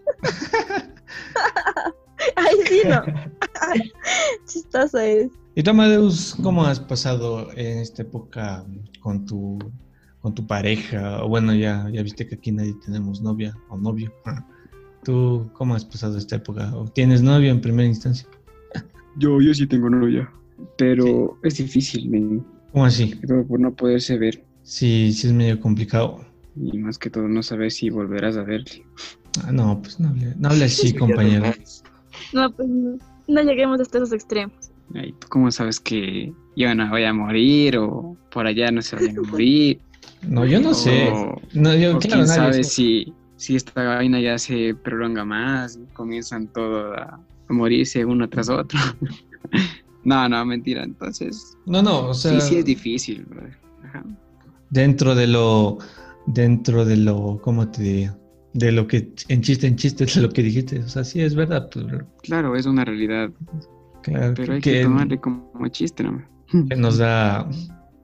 Ay, 2.35 2.55
sí, 2.67 2.81
no. 2.87 3.03
Chistoso 4.45 4.99
es. 4.99 5.31
Y 5.55 5.63
tú, 5.63 5.71
Amadeus, 5.71 6.35
¿cómo 6.41 6.65
has 6.65 6.79
pasado 6.79 7.49
en 7.55 7.79
esta 7.79 8.01
época 8.01 8.65
con 8.99 9.25
tu, 9.25 9.57
con 10.21 10.35
tu 10.35 10.45
pareja? 10.45 11.23
O 11.23 11.29
bueno, 11.29 11.53
ya, 11.55 11.89
ya 11.91 12.03
viste 12.03 12.27
que 12.27 12.35
aquí 12.35 12.51
nadie 12.51 12.75
tenemos 12.85 13.21
novia 13.21 13.55
o 13.69 13.77
novio. 13.77 14.13
¿Tú 15.03 15.49
cómo 15.53 15.75
has 15.75 15.85
pasado 15.85 16.17
esta 16.17 16.37
época? 16.37 16.75
¿O 16.75 16.85
tienes 16.85 17.21
novio 17.21 17.51
en 17.51 17.61
primera 17.61 17.87
instancia? 17.87 18.27
Yo, 19.17 19.39
yo 19.39 19.53
sí 19.53 19.67
tengo 19.67 19.89
novia. 19.89 20.29
Pero 20.77 21.37
es 21.43 21.57
difícil, 21.57 22.09
men. 22.09 22.45
¿Cómo 22.71 22.85
así? 22.85 23.15
Todo 23.27 23.45
por 23.45 23.59
no 23.59 23.73
poderse 23.73 24.17
ver. 24.17 24.43
Sí, 24.63 25.13
sí 25.13 25.27
es 25.27 25.33
medio 25.33 25.59
complicado. 25.59 26.25
Y 26.55 26.77
más 26.77 26.97
que 26.97 27.09
todo 27.09 27.27
no 27.27 27.43
saber 27.43 27.71
si 27.71 27.89
volverás 27.89 28.37
a 28.37 28.43
verle. 28.43 28.85
Ah, 29.43 29.51
no, 29.51 29.81
pues 29.81 29.99
no 29.99 30.09
hable, 30.09 30.33
no 30.37 30.49
hable 30.49 30.65
así, 30.65 30.93
compañero. 30.93 31.53
No, 32.33 32.51
pues 32.51 32.67
no, 32.67 32.97
no 33.27 33.41
lleguemos 33.41 33.79
hasta 33.79 33.97
esos 33.97 34.13
extremos. 34.13 34.53
Ay, 34.93 35.13
¿tú 35.19 35.27
cómo 35.29 35.49
sabes 35.51 35.79
que 35.79 36.31
yo 36.55 36.75
no 36.75 36.89
voy 36.89 37.03
a 37.03 37.13
morir 37.13 37.77
o 37.77 38.15
por 38.31 38.45
allá 38.47 38.71
no 38.71 38.81
se 38.81 38.95
vayan 38.95 39.17
a 39.17 39.21
morir? 39.31 39.79
No, 40.27 40.45
yo 40.45 40.59
no 40.59 40.73
sé. 40.73 41.09
O, 41.11 41.41
No, 41.53 41.73
yo, 41.75 41.97
o 41.97 41.99
claro, 41.99 41.99
quién 41.99 42.19
nadie 42.19 42.33
sabe 42.33 42.63
si, 42.63 43.13
si 43.35 43.55
esta 43.55 43.83
vaina 43.83 44.19
ya 44.19 44.37
se 44.37 44.75
prolonga 44.75 45.25
más, 45.25 45.79
comienzan 45.93 46.47
todo 46.47 46.93
a, 46.93 47.19
a 47.49 47.53
morirse 47.53 48.05
uno 48.05 48.29
tras 48.29 48.49
otro. 48.49 48.79
no, 50.03 50.29
no, 50.29 50.45
mentira. 50.45 50.83
Entonces, 50.83 51.57
No, 51.65 51.81
no, 51.81 52.09
o 52.09 52.13
sea, 52.13 52.39
sí, 52.39 52.49
sí 52.49 52.55
es 52.57 52.65
difícil. 52.65 53.25
Ajá. 53.83 54.03
dentro 54.69 55.15
de 55.15 55.27
lo, 55.27 55.77
dentro 56.27 56.85
de 56.85 56.97
lo, 56.97 57.39
¿cómo 57.41 57.69
te 57.69 57.81
diría? 57.83 58.17
De 58.57 58.71
lo 58.71 58.87
que 58.87 59.11
en 59.27 59.41
chiste, 59.41 59.67
en 59.67 59.75
chiste, 59.75 60.05
de 60.05 60.21
lo 60.21 60.29
que 60.29 60.41
dijiste. 60.41 60.79
O 60.79 60.87
sea, 60.87 61.03
sí 61.03 61.19
es 61.21 61.35
verdad, 61.35 61.69
bro. 61.75 62.07
Claro, 62.23 62.55
es 62.55 62.65
una 62.65 62.85
realidad, 62.85 63.29
claro, 64.01 64.33
pero 64.33 64.53
hay 64.53 64.61
que, 64.61 64.71
que 64.71 64.83
tomarle 64.83 65.19
como 65.19 65.67
chiste, 65.67 66.03
¿no? 66.03 66.23
que 66.69 66.75
nos 66.77 66.97
da 66.97 67.49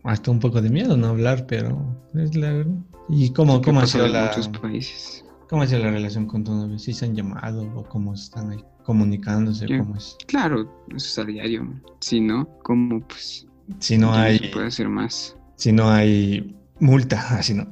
hasta 0.04 0.30
un 0.30 0.40
poco 0.40 0.62
de 0.62 0.70
miedo 0.70 0.98
no 0.98 1.08
hablar, 1.08 1.46
pero 1.48 1.96
es 2.16 2.36
la 2.36 2.52
verdad. 2.52 2.76
¿Y 3.08 3.32
cómo, 3.32 3.62
cómo 3.62 3.80
ha 3.80 3.88
sido 3.88 4.08
la, 4.10 4.26
muchos 4.26 4.50
países. 4.50 5.24
cómo 5.50 5.62
ha 5.62 5.68
sido 5.68 5.80
la 5.84 5.92
relación 5.92 6.26
con 6.26 6.44
tu 6.44 6.54
novio? 6.54 6.78
¿Si 6.80 6.92
se 6.92 7.06
han 7.06 7.16
llamado 7.16 7.64
o 7.74 7.84
cómo 7.86 8.14
están 8.14 8.52
ahí 8.52 8.64
comunicándose? 8.84 9.68
Yo- 9.70 9.78
¿Cómo 9.80 9.96
es? 9.96 10.18
Claro, 10.28 10.62
eso 10.90 10.98
es 10.98 11.18
a 11.18 11.24
diario. 11.24 11.66
Si 12.02 12.20
no, 12.20 12.46
¿cómo 12.64 13.00
pues 13.08 13.48
Si 13.80 13.98
no 13.98 14.14
hay, 14.14 14.38
se 14.40 14.48
puede 14.50 14.68
hacer 14.68 14.90
más? 14.90 15.38
si 15.56 15.72
no 15.72 15.90
hay 15.90 16.56
multa, 16.82 17.22
así 17.38 17.54
no. 17.54 17.68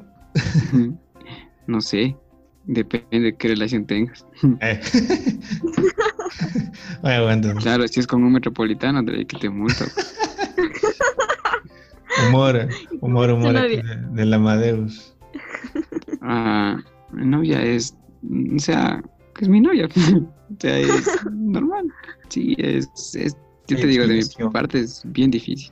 no 1.68 1.82
sé, 1.82 2.16
depende 2.66 3.20
de 3.20 3.36
qué 3.36 3.50
relación 3.50 3.86
tengas. 3.86 4.26
Eh. 4.62 4.80
Oye, 7.04 7.14
aguanta. 7.14 7.54
Claro, 7.56 7.88
si 7.88 8.00
es 8.00 8.08
con 8.08 8.24
un 8.24 8.34
metropolitano, 8.34 9.02
de 9.04 9.26
que 9.26 9.38
te 9.38 9.50
multa. 9.50 9.86
Humor, 12.28 12.68
humor, 13.02 13.30
humor 13.32 13.54
de, 13.54 13.84
del 14.12 14.34
Amadeus. 14.34 15.16
Ah, 16.22 16.78
mi 17.12 17.26
novia 17.26 17.62
es, 17.64 17.96
o 18.56 18.60
sea, 18.60 19.02
que 19.36 19.46
es 19.46 19.50
mi 19.50 19.62
novia. 19.62 19.88
o 19.88 20.56
sea, 20.60 20.78
es 20.80 21.06
normal. 21.32 21.86
Sí, 22.28 22.56
es, 22.58 22.90
es 23.16 23.38
yo 23.68 23.78
te 23.78 23.88
digo, 23.88 24.08
de 24.08 24.16
mi 24.16 24.50
parte 24.52 24.80
es 24.80 25.02
bien 25.06 25.32
difícil. 25.32 25.72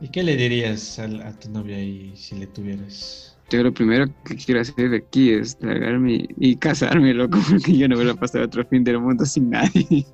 ¿Y 0.00 0.08
qué 0.08 0.22
le 0.22 0.36
dirías 0.36 0.98
al- 0.98 1.22
a, 1.22 1.32
tu 1.38 1.50
novia 1.50 1.76
ahí 1.76 2.12
si 2.16 2.34
le 2.36 2.46
tuvieras? 2.46 3.35
Yo 3.50 3.62
lo 3.62 3.72
primero 3.72 4.06
que 4.24 4.34
quiero 4.36 4.60
hacer 4.60 4.90
de 4.90 4.96
aquí 4.96 5.30
es 5.30 5.56
tragarme 5.56 6.26
y 6.36 6.56
casarme, 6.56 7.14
loco, 7.14 7.38
porque 7.50 7.76
yo 7.76 7.88
no 7.88 7.96
voy 7.96 8.08
a 8.08 8.14
pasar 8.14 8.42
otro 8.42 8.64
fin 8.66 8.82
del 8.82 8.98
mundo 9.00 9.24
sin 9.24 9.50
nadie. 9.50 10.04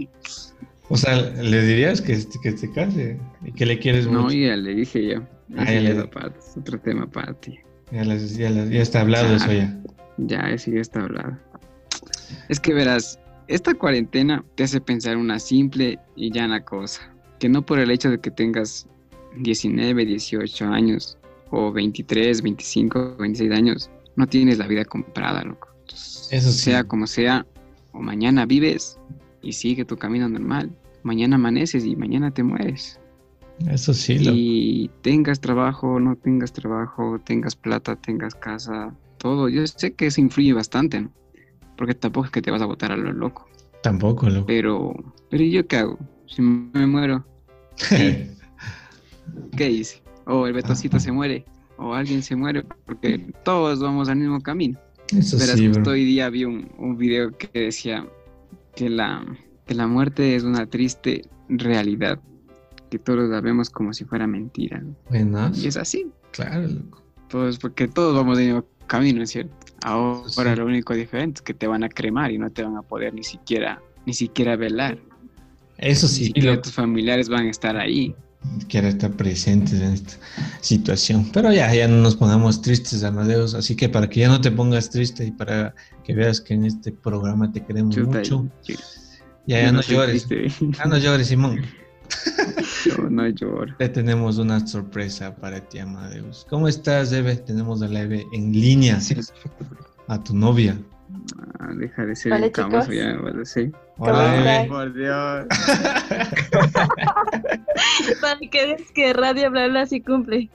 O 0.89 0.97
sea, 0.99 1.19
¿le 1.21 1.63
dirías 1.67 2.03
que, 2.03 2.19
que 2.43 2.57
se 2.59 2.71
case? 2.73 3.19
¿Y 3.45 3.53
que 3.53 3.65
le 3.65 3.79
quieres 3.79 4.07
No, 4.07 4.25
mucho? 4.25 4.35
ya 4.37 4.57
le 4.57 4.75
dije 4.75 5.07
yo. 5.07 5.21
Ah, 5.57 5.65
ya 5.65 5.73
ya 5.75 5.81
le 5.81 5.91
es 5.93 6.57
otro 6.57 6.79
tema 6.81 7.05
aparte. 7.05 7.65
Ya, 7.91 8.05
las- 8.05 8.37
ya 8.37 8.51
las- 8.51 8.69
ya 8.69 8.83
está 8.83 9.01
hablado 9.01 9.35
eso 9.35 9.47
Claro. 9.47 9.59
ya. 9.61 9.79
Ya, 10.19 10.41
eso 10.51 10.71
ya 10.71 10.81
está 10.81 11.01
hablado. 11.01 11.39
Es 12.51 12.61
que 12.61 12.75
verás, 12.75 13.19
esta 13.49 13.73
cuarentena 13.75 14.45
te 14.57 14.65
hace 14.65 14.81
pensar 14.81 15.17
una 15.17 15.39
simple 15.39 15.99
y 16.17 16.31
llana 16.31 16.63
cosa. 16.65 17.15
Que 17.39 17.49
no 17.49 17.65
por 17.65 17.79
el 17.79 17.91
hecho 17.91 18.11
de 18.11 18.19
que 18.21 18.31
tengas 18.31 18.87
19, 19.39 20.05
18 20.05 20.67
años, 20.67 21.17
o 21.53 21.71
23, 21.71 22.43
25, 22.43 23.17
26 23.19 23.53
años, 23.53 23.91
no 24.17 24.27
tienes 24.27 24.59
la 24.59 24.67
vida 24.67 24.85
comprada, 24.85 25.45
loco. 25.45 25.69
Entonces, 25.81 26.29
Eso 26.33 26.51
sí. 26.51 26.59
Sea 26.59 26.85
como 26.85 27.07
sea, 27.07 27.47
o 27.93 28.01
mañana 28.01 28.47
vives 28.47 28.99
y 29.43 29.53
sigue 29.53 29.85
tu 29.85 29.97
camino 29.97 30.29
normal. 30.29 30.71
Mañana 31.03 31.37
amaneces 31.37 31.85
y 31.85 31.95
mañana 31.95 32.31
te 32.31 32.43
mueres. 32.43 32.99
Eso 33.69 33.93
sí, 33.93 34.19
lo, 34.19 34.33
Y 34.35 34.91
tengas 35.03 35.41
trabajo, 35.41 36.01
no 36.01 36.17
tengas 36.17 36.53
trabajo, 36.53 37.21
tengas 37.25 37.55
plata, 37.55 37.97
tengas 37.97 38.35
casa, 38.35 38.95
todo. 39.19 39.49
Yo 39.49 39.67
sé 39.67 39.93
que 39.93 40.07
eso 40.07 40.21
influye 40.21 40.53
bastante, 40.53 41.03
¿no? 41.03 41.13
Porque 41.77 41.95
tampoco 41.95 42.27
es 42.27 42.33
que 42.33 42.43
te 42.43 42.51
vas 42.51 42.63
a 42.63 42.67
botar 42.67 42.93
a 42.93 42.97
lo 42.97 43.13
loco. 43.13 43.47
tampoco, 43.83 44.29
loco. 44.29 44.47
Pero, 44.47 44.95
pero 45.29 45.43
¿y 45.43 45.51
¿yo 45.51 45.67
qué 45.67 45.77
hago? 45.77 45.99
Si 46.27 46.41
me 46.41 46.87
muero, 46.87 47.27
¿qué 49.57 49.71
hice? 49.71 50.03
O 50.27 50.47
el 50.47 50.53
betoncito 50.53 50.99
se 51.01 51.11
muere, 51.13 51.45
o 51.77 51.95
alguien 51.95 52.23
se 52.23 52.37
muere, 52.37 52.65
porque 52.87 53.19
todos 53.45 53.81
vamos 53.81 54.09
al 54.09 54.17
mismo 54.17 54.41
camino. 54.41 54.79
Eso 55.17 55.37
Verás, 55.39 55.59
sí, 55.59 55.69
justo 55.69 55.91
hoy 55.91 56.05
día 56.05 56.31
vi 56.31 56.45
un, 56.45 56.71
un 56.79 56.97
video 56.97 57.37
que 57.37 57.49
decía 57.53 58.07
que 58.75 58.89
la, 58.89 59.25
que 59.67 59.75
la 59.75 59.87
muerte 59.87 60.35
es 60.37 60.43
una 60.45 60.67
triste 60.67 61.23
realidad, 61.49 62.19
que 62.91 62.99
todos 62.99 63.29
la 63.29 63.41
vemos 63.41 63.69
como 63.69 63.93
si 63.93 64.05
fuera 64.05 64.27
mentira. 64.27 64.83
Y 65.63 65.67
es 65.67 65.77
así. 65.77 66.07
claro, 66.31 66.67
loco. 66.69 67.03
Todos, 67.29 67.59
porque 67.59 67.89
todos 67.89 68.15
vamos 68.15 68.39
del 68.39 68.47
mismo 68.49 68.65
camino, 68.87 69.23
¿es 69.23 69.31
cierto? 69.31 69.55
Ahora 69.85 70.53
Sí. 70.55 70.57
lo 70.61 70.67
único 70.67 70.95
diferente 70.95 71.39
es 71.39 71.43
que 71.43 71.55
te 71.55 71.67
van 71.67 71.83
a 71.83 71.89
cremar 71.89 72.31
y 72.31 72.39
no 72.39 72.51
te 72.51 72.63
van 72.63 72.77
a 72.77 72.83
poder 72.83 73.13
ni 73.15 73.25
siquiera, 73.25 73.81
ni 74.07 74.13
siquiera 74.15 74.55
velar. 74.57 74.99
Eso 75.79 76.07
sí, 76.09 76.33
loco. 76.37 76.63
tus 76.63 76.73
familiares 76.73 77.29
van 77.29 77.47
a 77.47 77.51
estar 77.51 77.77
ahí. 77.77 78.15
Quiero 78.69 78.89
estar 78.89 79.11
presentes 79.13 79.75
en 79.81 79.93
esta 79.93 80.15
situación. 80.61 81.31
Pero 81.33 81.53
ya, 81.53 81.73
ya 81.75 81.87
no 81.89 81.97
nos 82.03 82.17
pongamos 82.17 82.61
tristes, 82.63 83.05
Amadeus. 83.05 83.55
Así 83.55 83.77
que 83.77 83.89
para 83.89 84.09
que 84.09 84.21
ya 84.21 84.29
no 84.29 84.41
te 84.41 84.51
pongas 84.51 84.91
triste 84.91 85.25
y 85.27 85.31
para 85.31 85.75
que 86.05 86.15
veas 86.15 86.41
que 86.41 86.55
en 86.55 86.65
este 86.65 86.93
programa 86.93 87.53
te 87.53 87.65
queremos 87.65 87.95
Chuta, 87.95 88.19
mucho, 88.19 88.49
yo- 88.65 88.75
ya, 89.47 89.63
ya 89.63 89.73
no, 89.73 89.81
llores. 89.83 90.27
triste. 90.27 90.71
Ya 90.79 90.85
no 90.87 90.99
llores, 90.99 91.27
Simón. 91.29 91.61
Yo 92.85 93.09
no 93.09 93.27
lloro. 93.29 93.75
Te 93.79 93.89
tenemos 93.89 94.37
una 94.39 94.65
sorpresa 94.67 95.35
para 95.35 95.61
ti, 95.61 95.79
Amadeus. 95.79 96.47
¿Cómo 96.51 96.69
estás, 96.69 97.11
Eve? 97.13 97.37
Tenemos 97.37 97.81
a 97.83 97.89
la 97.89 98.03
Eve 98.03 98.27
en 98.33 98.53
línea, 98.53 99.01
Sí, 99.01 99.17
a 100.09 100.23
tu 100.23 100.35
novia. 100.35 100.77
Ah, 101.59 101.71
deja 101.75 102.05
de 102.05 102.15
ser 102.17 102.33
Hola, 102.35 102.47
encamoso, 102.47 102.91
chicos. 102.91 102.97
ya 102.97 103.11
a 103.29 103.33
decir. 103.33 103.73
Hola, 103.99 104.13
¿Cómo 104.13 104.25
Eve. 104.51 104.69
Por 104.69 104.95
Dios. 104.95 105.47
Para 108.21 108.39
que 108.39 108.67
veas 108.67 108.91
que 108.95 109.13
Radio 109.13 109.51
Bla 109.51 109.69
Bla 109.69 109.87
sí 109.87 110.01
cumple. 110.01 110.51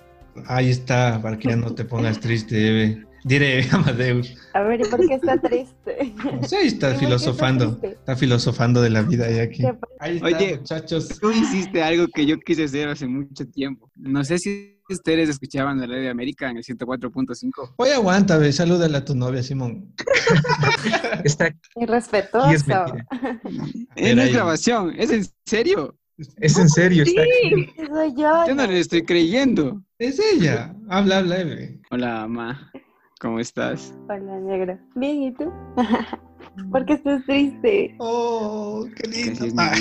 Ahí 0.46 0.70
está, 0.70 1.20
para 1.22 1.38
que 1.38 1.50
ya 1.50 1.56
no 1.56 1.74
te 1.74 1.84
pongas 1.84 2.20
triste, 2.20 2.68
Eve. 2.68 3.08
Diré, 3.24 3.68
Amadeus. 3.72 4.36
A 4.54 4.62
ver, 4.62 4.82
¿y 4.82 4.84
por 4.86 5.06
qué 5.06 5.16
está 5.16 5.38
triste? 5.38 6.14
Sí, 6.48 6.56
ahí 6.56 6.68
está 6.68 6.90
¿Por 6.92 6.96
qué 6.96 6.96
está 6.96 6.96
filosofando. 6.96 7.80
Está 7.82 8.16
filosofando 8.16 8.82
de 8.82 8.90
la 8.90 9.02
vida 9.02 9.30
ya 9.30 9.42
aquí. 9.42 9.64
Oye. 10.22 10.58
muchachos. 10.58 11.20
Tú 11.20 11.32
hiciste 11.32 11.84
algo 11.84 12.08
que 12.08 12.26
yo 12.26 12.40
quise 12.40 12.66
hacer 12.66 12.88
hace 12.88 13.08
mucho 13.08 13.46
tiempo. 13.48 13.90
No 13.96 14.24
sé 14.24 14.38
si 14.40 14.80
ustedes 14.90 15.28
escuchaban 15.28 15.80
la 15.80 15.88
Radio 15.88 16.10
América 16.10 16.50
en 16.50 16.58
el 16.58 16.64
104.5. 16.64 17.74
Oye, 17.78 17.94
aguanta, 17.94 18.38
ve, 18.38 18.54
salúdale 18.54 18.98
a 18.98 19.04
tu 19.04 19.16
novia, 19.16 19.44
Simón. 19.44 19.94
Está 21.26 21.54
Irrespetuoso. 21.76 22.86
es 23.96 24.18
es 24.18 24.34
grabación, 24.34 24.94
es 24.98 25.12
en 25.12 25.26
serio. 25.46 25.98
Es 26.38 26.58
en 26.58 26.68
serio, 26.70 27.04
está 27.04 27.22
aquí. 27.22 27.66
Sí, 27.76 27.86
Soy 27.88 28.14
yo. 28.18 28.48
Yo 28.48 28.56
no 28.56 28.66
le 28.66 28.80
estoy 28.80 29.04
creyendo. 29.04 29.84
Es 30.00 30.20
ella. 30.20 30.76
Habla, 30.90 31.20
habla, 31.20 31.38
Eve. 31.42 31.80
Hola, 31.92 32.22
mamá. 32.28 32.72
¿Cómo 33.20 33.40
estás? 33.40 33.94
Hola, 34.10 34.40
negro. 34.40 34.80
Bien, 34.96 35.24
¿y 35.24 35.32
tú? 35.34 35.52
¿Por 36.72 36.86
qué 36.86 36.94
estás 36.94 37.24
triste? 37.26 37.96
Oh, 38.00 38.88
qué 38.96 39.08
lindo. 39.10 39.46
Ah. 39.58 39.74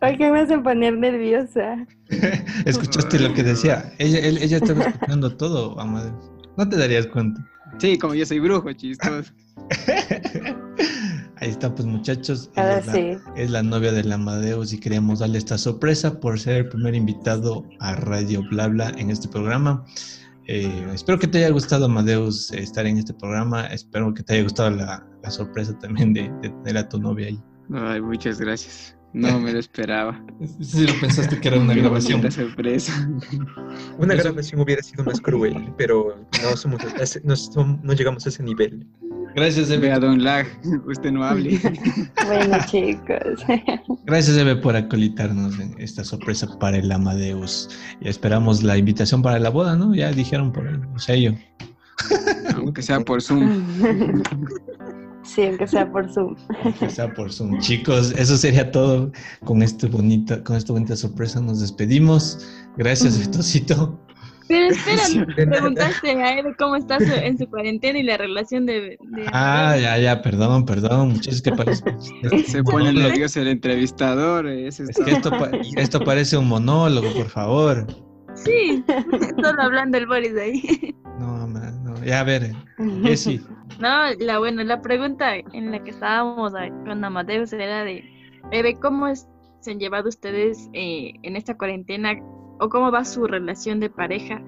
¿Por 0.00 0.16
qué 0.16 0.30
me 0.30 0.40
hacen 0.40 0.62
poner 0.62 0.96
nerviosa? 0.96 1.86
Escuchaste 2.64 3.18
lo 3.18 3.32
que 3.34 3.42
decía. 3.42 3.92
Ella, 3.98 4.18
él- 4.20 4.38
ella 4.40 4.56
estaba 4.58 4.84
escuchando 4.84 5.36
todo, 5.36 5.78
Amadeus. 5.80 6.30
No 6.56 6.68
te 6.68 6.76
darías 6.76 7.06
cuenta. 7.06 7.44
Sí, 7.78 7.98
como 7.98 8.14
yo 8.14 8.26
soy 8.26 8.38
brujo, 8.40 8.72
chistoso. 8.72 9.32
Ahí 11.42 11.50
está, 11.50 11.74
pues 11.74 11.86
muchachos. 11.86 12.50
Ahora 12.54 12.78
es, 12.78 12.86
la, 12.86 12.92
sí. 12.92 13.16
es 13.34 13.50
la 13.50 13.64
novia 13.64 13.90
del 13.90 14.12
Amadeus 14.12 14.72
y 14.72 14.78
queríamos 14.78 15.18
darle 15.18 15.38
esta 15.38 15.58
sorpresa 15.58 16.20
por 16.20 16.38
ser 16.38 16.58
el 16.58 16.68
primer 16.68 16.94
invitado 16.94 17.66
a 17.80 17.96
Radio 17.96 18.44
Blabla 18.48 18.92
en 18.96 19.10
este 19.10 19.26
programa. 19.26 19.84
Eh, 20.46 20.86
espero 20.94 21.18
que 21.18 21.26
te 21.26 21.38
haya 21.38 21.50
gustado, 21.50 21.86
Amadeus, 21.86 22.52
estar 22.52 22.86
en 22.86 22.98
este 22.98 23.12
programa. 23.12 23.66
Espero 23.66 24.14
que 24.14 24.22
te 24.22 24.34
haya 24.34 24.44
gustado 24.44 24.70
la, 24.70 25.04
la 25.20 25.30
sorpresa 25.32 25.76
también 25.80 26.14
de, 26.14 26.30
de 26.42 26.50
tener 26.50 26.76
a 26.76 26.88
tu 26.88 27.00
novia 27.00 27.26
ahí. 27.26 27.42
Ay, 27.74 28.00
muchas 28.00 28.40
gracias. 28.40 28.96
No 29.12 29.40
me 29.40 29.52
lo 29.52 29.58
esperaba. 29.58 30.24
Si 30.60 30.86
lo 30.86 30.92
pensaste 31.00 31.40
que 31.40 31.48
era 31.48 31.58
una 31.58 31.74
grabación. 31.74 32.20
bonita 32.20 32.36
sorpresa. 32.40 33.10
Una 33.98 34.14
grabación 34.14 34.60
hubiera 34.60 34.80
sido 34.80 35.02
más 35.02 35.20
cruel, 35.20 35.74
pero 35.76 36.24
no 36.40 36.56
somos 36.56 36.80
no 37.82 37.92
llegamos 37.94 38.26
a 38.26 38.28
ese 38.28 38.44
nivel. 38.44 38.86
Gracias, 39.34 39.70
Eve. 39.70 39.88
Vea, 39.88 39.98
Don 39.98 40.22
Lag, 40.22 40.46
usted 40.86 41.12
no 41.12 41.24
hable. 41.24 41.58
Bueno, 42.26 42.56
chicos. 42.66 43.44
Gracias, 44.04 44.36
Eve, 44.36 44.56
por 44.56 44.76
acolitarnos 44.76 45.58
en 45.58 45.74
esta 45.78 46.04
sorpresa 46.04 46.46
para 46.58 46.78
el 46.78 46.90
Amadeus. 46.90 47.68
Y 48.00 48.08
esperamos 48.08 48.62
la 48.62 48.76
invitación 48.76 49.22
para 49.22 49.38
la 49.38 49.50
boda, 49.50 49.76
¿no? 49.76 49.94
Ya 49.94 50.12
dijeron 50.12 50.52
por 50.52 50.66
el 50.66 50.80
sello. 50.96 51.34
Aunque 52.54 52.82
sea 52.82 53.00
por 53.00 53.20
Zoom. 53.22 53.64
sí, 55.22 55.42
aunque 55.42 55.66
sea 55.66 55.90
por 55.90 56.12
Zoom. 56.12 56.36
Aunque 56.64 56.90
sea 56.90 57.12
por 57.12 57.32
Zoom. 57.32 57.58
Chicos, 57.58 58.12
eso 58.16 58.36
sería 58.36 58.70
todo 58.70 59.12
con, 59.44 59.62
este 59.62 59.86
bonita, 59.88 60.42
con 60.44 60.56
esta 60.56 60.72
bonita 60.72 60.96
sorpresa. 60.96 61.40
Nos 61.40 61.60
despedimos. 61.60 62.46
Gracias, 62.76 63.18
Vitosito. 63.18 63.98
Pero 64.52 64.66
espera, 64.74 65.26
preguntaste 65.50 66.10
a 66.10 66.38
él 66.38 66.54
cómo 66.58 66.76
está 66.76 66.98
su- 66.98 67.12
en 67.12 67.38
su 67.38 67.46
cuarentena 67.48 67.98
y 67.98 68.02
la 68.02 68.16
relación 68.18 68.66
de... 68.66 68.80
de- 68.80 68.98
Ah, 69.32 69.76
ya, 69.80 69.96
ya, 69.98 70.20
perdón, 70.22 70.66
perdón. 70.66 71.12
Muchachos, 71.12 71.40
que 71.42 71.52
parece. 71.52 71.82
Se 72.46 72.62
pone 72.62 72.92
nervioso 72.92 73.40
el 73.40 73.48
entrevistador. 73.48 74.46
Ese 74.46 74.82
Es 74.84 74.90
está- 74.90 75.04
que 75.04 75.10
esto, 75.12 75.30
esto 75.76 76.00
parece 76.04 76.36
un 76.36 76.48
monólogo, 76.48 77.12
por 77.14 77.28
favor. 77.28 77.86
Sí, 78.34 78.82
solo 79.42 79.62
hablando 79.62 79.98
el 79.98 80.06
Boris 80.06 80.34
ahí. 80.36 80.94
No, 81.18 81.46
man, 81.46 81.82
no. 81.84 82.02
Ya, 82.04 82.20
a 82.20 82.24
ver, 82.24 82.52
Jessy. 83.02 83.40
No, 83.78 83.88
la 84.18 84.38
bueno, 84.38 84.62
la 84.64 84.80
pregunta 84.82 85.36
en 85.36 85.70
la 85.70 85.82
que 85.82 85.90
estábamos 85.90 86.52
con 86.86 87.04
Amadeus 87.04 87.52
era 87.52 87.84
de, 87.84 88.02
eh, 88.50 88.62
de 88.62 88.74
cómo 88.80 89.06
es- 89.08 89.28
se 89.60 89.70
han 89.72 89.78
llevado 89.78 90.08
ustedes 90.08 90.68
eh, 90.72 91.12
en 91.22 91.36
esta 91.36 91.56
cuarentena 91.56 92.14
o 92.60 92.68
cómo 92.68 92.90
va 92.90 93.04
su 93.04 93.26
relación 93.26 93.80
de 93.80 93.90
pareja 93.90 94.42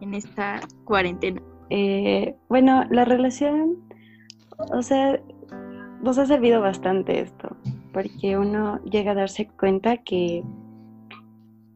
en 0.00 0.14
esta 0.14 0.60
cuarentena. 0.84 1.42
Eh, 1.70 2.34
bueno, 2.48 2.84
la 2.90 3.04
relación, 3.04 3.78
o 4.72 4.82
sea, 4.82 5.20
nos 6.02 6.18
ha 6.18 6.26
servido 6.26 6.60
bastante 6.60 7.20
esto, 7.20 7.56
porque 7.92 8.36
uno 8.36 8.82
llega 8.84 9.12
a 9.12 9.14
darse 9.14 9.48
cuenta 9.48 9.98
que 9.98 10.42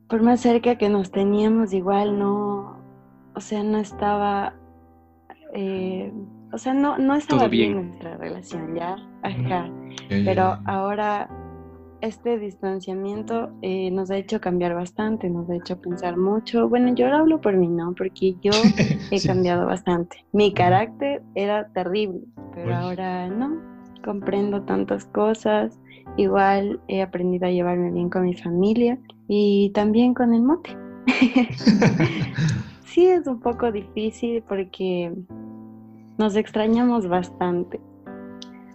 por 0.09 0.23
más 0.23 0.41
cerca 0.41 0.77
que 0.77 0.89
nos 0.89 1.11
teníamos, 1.11 1.73
igual 1.73 2.19
no, 2.19 2.79
o 3.35 3.41
sea, 3.41 3.63
no 3.63 3.79
estaba, 3.79 4.55
eh, 5.53 6.13
o 6.53 6.59
sea, 6.59 6.75
no, 6.75 6.99
no 6.99 7.15
estaba 7.15 7.49
bien. 7.49 7.73
bien. 7.73 7.89
nuestra 7.89 8.17
relación, 8.17 8.75
¿ya? 8.75 8.97
Ajá. 9.23 9.71
Pero 10.09 10.59
ahora 10.67 11.29
este 12.05 12.39
distanciamiento 12.39 13.51
eh, 13.63 13.91
nos 13.91 14.11
ha 14.11 14.17
hecho 14.17 14.41
cambiar 14.41 14.75
bastante, 14.75 15.29
nos 15.31 15.49
ha 15.51 15.57
hecho 15.57 15.81
pensar 15.81 16.17
mucho. 16.17 16.69
Bueno, 16.69 16.95
yo 16.95 17.07
ahora 17.07 17.19
hablo 17.21 17.41
por 17.41 17.57
mí, 17.57 17.69
¿no? 17.69 17.95
Porque 17.95 18.37
yo 18.43 18.53
he 19.11 19.19
Sí. 19.19 19.29
cambiado 19.29 19.67
bastante. 19.67 20.25
Mi 20.33 20.53
carácter 20.53 21.23
era 21.35 21.69
terrible, 21.69 22.21
pero 22.55 22.69
Uy. 22.69 22.73
ahora 22.75 23.29
no. 23.29 23.57
Comprendo 24.05 24.63
tantas 24.63 25.07
cosas. 25.07 25.79
Igual 26.17 26.81
he 26.89 27.01
aprendido 27.03 27.47
a 27.47 27.51
llevarme 27.51 27.91
bien 27.91 28.11
con 28.11 28.23
mi 28.23 28.35
familia 28.35 28.99
y 29.27 29.71
también 29.75 30.13
con 30.15 30.35
el 30.35 30.43
mote. 30.43 30.77
sí, 32.85 33.07
es 33.07 33.27
un 33.27 33.41
poco 33.41 33.73
difícil 33.73 34.43
porque 34.47 35.13
nos 36.19 36.37
extrañamos 36.37 37.09
bastante. 37.09 37.81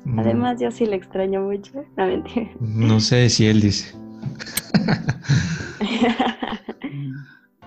Mm, 0.06 0.20
Además, 0.20 0.60
yo 0.62 0.72
sí 0.72 0.86
le 0.86 0.96
extraño 0.96 1.42
mucho. 1.42 1.86
No, 1.98 2.08
mentira. 2.08 2.50
No 2.60 3.00
sé 3.00 3.30
si 3.30 3.46
él 3.48 3.62
dice. 3.62 3.94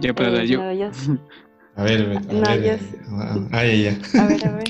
Ya 0.00 0.14
para 0.14 0.42
Eh, 0.42 0.46
yo. 0.48 0.62
no, 0.62 0.72
yo 0.72 0.92
sí. 0.92 1.18
A 1.76 1.84
ver, 1.84 2.02
a 2.02 2.08
ver. 2.08 2.34
No, 2.34 2.48
a 2.48 2.56
ver. 2.56 2.78
sí. 2.80 2.96
ah, 3.52 3.64
ya. 3.64 4.22
A 4.22 4.26
ver, 4.26 4.46
a 4.46 4.52
ver. 4.52 4.64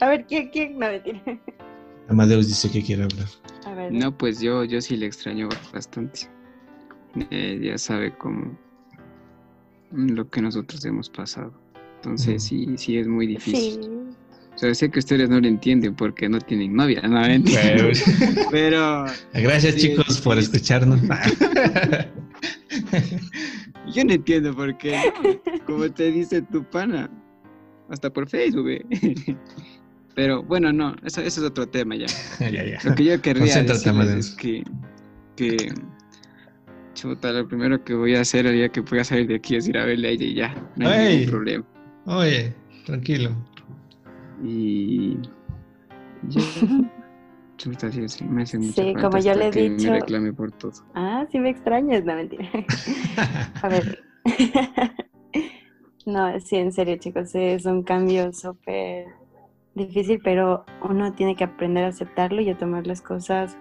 A 0.00 0.08
ver, 0.08 0.26
¿quién? 0.26 0.48
¿Quién? 0.50 0.78
No, 0.78 0.86
mentira. 0.86 1.20
Amadeus 2.08 2.46
dice 2.48 2.70
que 2.70 2.82
quiere 2.82 3.02
hablar. 3.04 3.26
A 3.66 3.74
ver. 3.74 3.92
No, 3.92 4.16
pues 4.16 4.40
yo, 4.40 4.64
yo 4.64 4.80
sí 4.80 4.96
le 4.96 5.06
extraño 5.06 5.48
bastante. 5.72 6.28
Eh, 7.30 7.58
ya 7.62 7.78
sabe 7.78 8.16
cómo 8.16 8.56
lo 9.90 10.28
que 10.30 10.40
nosotros 10.42 10.84
hemos 10.84 11.08
pasado. 11.10 11.52
Entonces 11.96 12.44
sí, 12.44 12.76
sí 12.76 12.96
es 12.98 13.08
muy 13.08 13.26
difícil. 13.26 13.82
Sí. 13.82 13.90
O 14.58 14.60
sea, 14.60 14.74
sé 14.74 14.90
que 14.90 14.98
ustedes 14.98 15.30
no 15.30 15.40
lo 15.40 15.46
entienden 15.46 15.94
porque 15.94 16.28
no 16.28 16.40
tienen 16.40 16.74
novia, 16.74 17.00
no 17.02 17.22
Pero 18.50 19.04
Gracias, 19.32 19.74
Sí, 19.74 19.80
chicos, 19.82 20.20
por 20.20 20.36
escucharnos. 20.36 21.00
yo 23.94 24.04
no 24.04 24.12
entiendo 24.14 24.52
por 24.56 24.76
qué. 24.76 24.98
Como 25.64 25.88
te 25.92 26.10
dice 26.10 26.42
tu 26.42 26.64
pana. 26.64 27.08
Hasta 27.88 28.12
por 28.12 28.28
Facebook. 28.28 28.68
eh. 28.68 28.84
Pero 30.16 30.42
bueno, 30.42 30.72
no, 30.72 30.96
eso, 31.04 31.20
eso 31.20 31.40
es 31.40 31.46
otro 31.46 31.68
tema 31.68 31.94
ya. 31.94 32.06
ya, 32.40 32.50
ya. 32.50 32.80
Lo 32.82 32.96
que 32.96 33.04
yo 33.04 33.22
querría 33.22 33.62
decirles 33.62 34.10
es 34.10 34.30
que, 34.30 34.64
que 35.36 35.72
chuta, 36.94 37.30
lo 37.30 37.46
primero 37.46 37.84
que 37.84 37.94
voy 37.94 38.16
a 38.16 38.22
hacer 38.22 38.44
el 38.46 38.54
día 38.54 38.68
que 38.70 38.80
voy 38.80 38.98
a 38.98 39.04
salir 39.04 39.28
de 39.28 39.36
aquí 39.36 39.54
es 39.54 39.68
ir 39.68 39.78
a 39.78 39.84
verle 39.84 40.08
a 40.08 40.10
ella 40.10 40.24
y 40.26 40.34
ya, 40.34 40.68
no 40.74 40.88
hay 40.88 41.06
Ey. 41.06 41.14
ningún 41.18 41.30
problema. 41.30 41.64
Oye, 42.06 42.52
tranquilo. 42.86 43.36
Y 44.42 45.18
chuta, 47.56 47.90
sí, 47.90 48.08
sí, 48.08 48.24
me 48.24 48.42
hace 48.42 48.58
mucha 48.58 48.72
Sí, 48.82 48.92
falta 48.94 49.08
como 49.08 49.18
yo 49.22 49.34
le 49.34 49.48
he 49.48 49.50
que 49.50 49.68
dicho- 49.70 49.90
me 49.92 50.00
reclame 50.00 50.32
por 50.32 50.52
todo. 50.52 50.72
Ah, 50.94 51.26
sí 51.30 51.38
me 51.38 51.50
extrañas, 51.50 52.04
no 52.04 52.14
mentira. 52.14 52.48
A 53.62 53.68
ver. 53.68 53.98
No, 56.06 56.40
sí, 56.40 56.56
en 56.56 56.72
serio, 56.72 56.96
chicos, 56.96 57.34
es 57.34 57.66
un 57.66 57.82
cambio 57.82 58.32
súper 58.32 59.08
difícil, 59.74 60.20
pero 60.24 60.64
uno 60.88 61.12
tiene 61.12 61.36
que 61.36 61.44
aprender 61.44 61.84
a 61.84 61.88
aceptarlo 61.88 62.40
y 62.40 62.48
a 62.48 62.56
tomar 62.56 62.86
las 62.86 63.02
cosas 63.02 63.58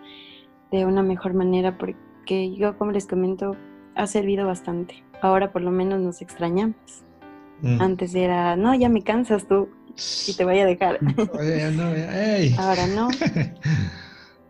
de 0.71 0.85
una 0.85 1.03
mejor 1.03 1.33
manera, 1.33 1.77
porque 1.77 2.55
yo, 2.55 2.77
como 2.77 2.91
les 2.91 3.05
comento, 3.05 3.57
ha 3.95 4.07
servido 4.07 4.47
bastante. 4.47 5.03
Ahora 5.21 5.51
por 5.51 5.61
lo 5.61 5.71
menos 5.71 5.99
nos 5.99 6.21
extrañamos. 6.21 7.03
Mm. 7.61 7.81
Antes 7.81 8.15
era, 8.15 8.55
no, 8.55 8.73
ya 8.75 8.87
me 8.87 9.01
cansas 9.03 9.45
tú 9.45 9.67
y 10.27 10.33
te 10.33 10.43
voy 10.45 10.59
a 10.59 10.65
dejar. 10.65 10.99
Oye, 11.39 11.59
ya 11.59 11.71
no, 11.71 11.95
ya, 11.95 12.37
ey. 12.37 12.55
Ahora 12.57 12.87
no. 12.87 13.09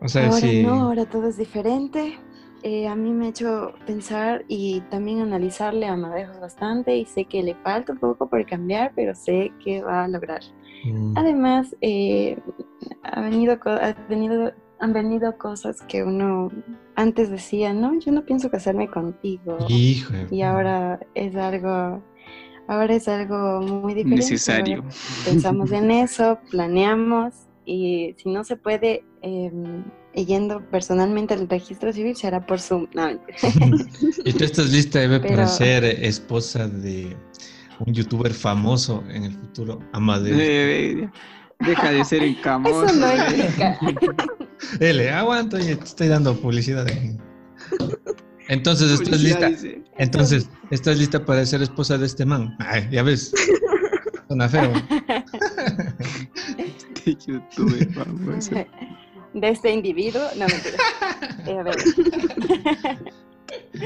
O 0.00 0.06
sea, 0.06 0.26
Ahora 0.26 0.36
sí. 0.36 0.62
no, 0.62 0.74
ahora 0.74 1.06
todo 1.06 1.28
es 1.28 1.36
diferente. 1.36 2.16
Eh, 2.62 2.86
a 2.86 2.94
mí 2.94 3.12
me 3.12 3.26
ha 3.26 3.28
hecho 3.30 3.72
pensar 3.86 4.44
y 4.46 4.80
también 4.90 5.20
analizarle 5.20 5.86
a 5.86 5.94
Amadeus 5.94 6.38
bastante 6.40 6.96
y 6.96 7.04
sé 7.04 7.24
que 7.24 7.42
le 7.42 7.54
falta 7.56 7.92
un 7.92 7.98
poco 7.98 8.28
por 8.28 8.44
cambiar, 8.46 8.92
pero 8.94 9.14
sé 9.14 9.52
que 9.64 9.82
va 9.82 10.04
a 10.04 10.08
lograr. 10.08 10.40
Mm. 10.84 11.16
Además, 11.16 11.74
eh, 11.80 12.38
ha 13.02 13.20
venido, 13.22 13.58
ha 13.64 13.92
venido, 14.08 14.52
han 14.78 14.92
venido 14.92 15.36
cosas 15.36 15.82
que 15.82 16.04
uno 16.04 16.50
antes 16.94 17.30
decía, 17.30 17.72
no, 17.72 17.98
yo 17.98 18.12
no 18.12 18.24
pienso 18.24 18.50
casarme 18.50 18.88
contigo. 18.88 19.58
Hijo. 19.68 20.14
Y 20.30 20.42
ahora 20.42 21.00
es 21.14 21.34
algo, 21.36 22.02
ahora 22.68 22.94
es 22.94 23.08
algo 23.08 23.60
muy 23.60 23.94
diferente. 23.94 24.22
Necesario. 24.22 24.82
Ahora 24.82 24.94
pensamos 25.24 25.72
en 25.72 25.90
eso, 25.90 26.38
planeamos 26.50 27.34
y 27.64 28.14
si 28.16 28.28
no 28.28 28.44
se 28.44 28.56
puede, 28.56 29.04
eh, 29.22 29.50
yendo 30.14 30.64
personalmente 30.70 31.34
al 31.34 31.48
registro 31.48 31.92
civil, 31.92 32.16
será 32.16 32.46
por 32.46 32.60
Zoom. 32.60 32.86
No. 32.94 33.10
¿Y 34.24 34.32
tú 34.32 34.44
estás 34.44 34.70
lista, 34.70 35.02
Eve, 35.02 35.20
para 35.20 35.46
ser 35.46 35.84
esposa 35.84 36.68
de 36.68 37.16
un 37.80 37.92
youtuber 37.92 38.32
famoso 38.32 39.02
en 39.10 39.24
el 39.24 39.32
futuro? 39.32 39.80
Amadeus. 39.92 40.38
Eh, 40.40 41.08
deja 41.60 41.90
de 41.90 42.04
ser 42.04 42.22
encamoso. 42.22 42.84
Eso 42.86 42.94
no 42.94 43.06
eh. 43.06 43.16
implica. 43.28 43.78
Ele, 44.80 45.10
aguanto, 45.10 45.56
oye, 45.56 45.76
te 45.76 45.84
estoy 45.84 46.08
dando 46.08 46.36
publicidad. 46.36 46.86
Entonces, 48.48 48.90
¿estás 49.00 49.20
lista? 49.20 49.48
dice. 49.50 49.82
Entonces, 49.98 50.50
¿estás 50.70 50.98
lista 50.98 51.24
para 51.24 51.44
ser 51.44 51.62
esposa 51.62 51.98
de 51.98 52.06
este 52.06 52.24
man? 52.24 52.56
Ay, 52.58 52.88
ya 52.90 53.02
ves. 53.02 53.32
Suena 54.28 54.48
feo. 54.48 54.72
De 57.04 57.16
YouTube, 57.26 57.94
famoso. 57.94 58.50
De 59.34 59.48
este 59.50 59.72
individuo, 59.72 60.22
no 60.36 60.46
mentira. 60.46 60.76
Eh, 61.46 61.58
a 61.58 61.62
ver. 61.62 61.76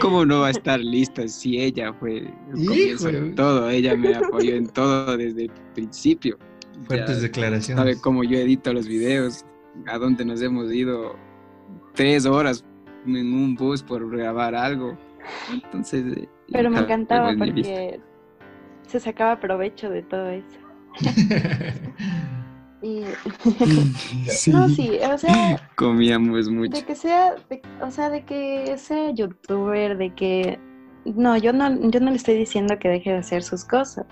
¿Cómo 0.00 0.24
no 0.24 0.40
va 0.40 0.48
a 0.48 0.50
estar 0.50 0.80
lista 0.80 1.26
si 1.28 1.58
ella 1.60 1.92
fue 1.94 2.18
el 2.18 2.32
comienzo 2.66 3.08
de 3.12 3.20
todo? 3.32 3.68
Ella 3.70 3.96
me 3.96 4.14
apoyó 4.14 4.54
en 4.54 4.68
todo 4.68 5.16
desde 5.16 5.44
el 5.44 5.50
principio. 5.74 6.38
Fuertes 6.86 7.16
Ya 7.16 7.22
declaraciones. 7.22 7.80
sabe 7.80 8.00
cómo 8.00 8.24
yo 8.24 8.38
edito 8.38 8.72
los 8.72 8.86
videos, 8.88 9.44
a 9.86 9.98
dónde 9.98 10.24
nos 10.24 10.40
hemos 10.42 10.72
ido 10.72 11.16
tres 11.94 12.24
horas 12.26 12.64
en 13.06 13.32
un 13.34 13.54
bus 13.54 13.82
por 13.82 14.08
grabar 14.10 14.54
algo. 14.54 14.96
Entonces, 15.52 16.16
eh, 16.16 16.28
Pero 16.52 16.70
me 16.70 16.80
encantaba 16.80 17.32
porque 17.38 18.00
se 18.86 19.00
sacaba 19.00 19.40
provecho 19.40 19.90
de 19.90 20.02
todo 20.02 20.28
eso. 20.30 20.58
Y 22.84 23.04
Sí, 24.26 24.50
no, 24.50 24.68
sí, 24.68 24.98
o 25.08 25.16
sea, 25.16 25.70
comíamos 25.76 26.48
mucho. 26.50 26.72
de 26.76 26.84
que 26.84 26.96
sea, 26.96 27.36
de- 27.48 27.62
o 27.80 27.92
sea, 27.92 28.10
de 28.10 28.24
que 28.24 28.76
sea 28.76 29.10
youtuber, 29.12 29.96
de 29.96 30.12
que 30.14 30.58
no, 31.04 31.36
yo 31.36 31.52
no, 31.52 31.70
yo 31.90 32.00
no 32.00 32.10
le 32.10 32.16
estoy 32.16 32.34
diciendo 32.36 32.76
que 32.80 32.88
deje 32.88 33.10
de 33.12 33.18
hacer 33.18 33.44
sus 33.44 33.64
cosas, 33.64 34.04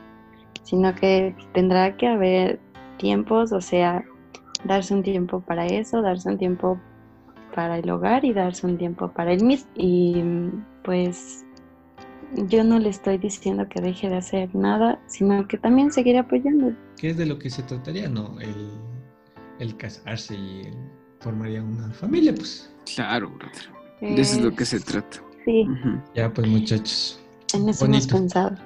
sino 0.62 0.94
que 0.94 1.34
tendrá 1.52 1.96
que 1.96 2.06
haber 2.06 2.60
tiempos, 2.98 3.50
o 3.50 3.60
sea, 3.60 4.04
darse 4.64 4.94
un 4.94 5.02
tiempo 5.02 5.40
para 5.40 5.66
eso, 5.66 6.00
darse 6.00 6.28
un 6.28 6.38
tiempo 6.38 6.80
para 7.54 7.78
el 7.78 7.90
hogar 7.90 8.24
y 8.24 8.32
darse 8.32 8.66
un 8.66 8.76
tiempo 8.78 9.10
para 9.12 9.32
él 9.32 9.44
mismo. 9.44 9.70
Y 9.74 10.22
pues 10.84 11.44
yo 12.48 12.62
no 12.64 12.78
le 12.78 12.88
estoy 12.90 13.18
diciendo 13.18 13.68
que 13.68 13.80
deje 13.80 14.08
de 14.08 14.16
hacer 14.16 14.54
nada, 14.54 15.00
sino 15.06 15.46
que 15.48 15.58
también 15.58 15.92
seguiré 15.92 16.18
apoyando. 16.18 16.72
¿Qué 16.96 17.10
es 17.10 17.16
de 17.16 17.26
lo 17.26 17.38
que 17.38 17.50
se 17.50 17.62
trataría? 17.62 18.08
No, 18.08 18.38
el, 18.40 18.70
el 19.58 19.76
casarse 19.76 20.34
y 20.34 20.60
el 20.66 20.74
formaría 21.20 21.62
una 21.62 21.90
familia, 21.92 22.34
pues. 22.34 22.72
Claro, 22.94 23.30
brother. 23.30 23.70
De 24.00 24.20
eso 24.22 24.36
es 24.38 24.42
lo 24.44 24.54
que 24.54 24.64
se 24.64 24.80
trata. 24.80 25.18
Sí, 25.44 25.66
Ujú. 25.68 26.00
Ya, 26.14 26.32
pues 26.32 26.46
muchachos. 26.48 27.20
en 27.54 27.68
eso 27.68 27.84
Bonito. 27.84 28.06
hemos 28.16 28.20
pensado. 28.22 28.56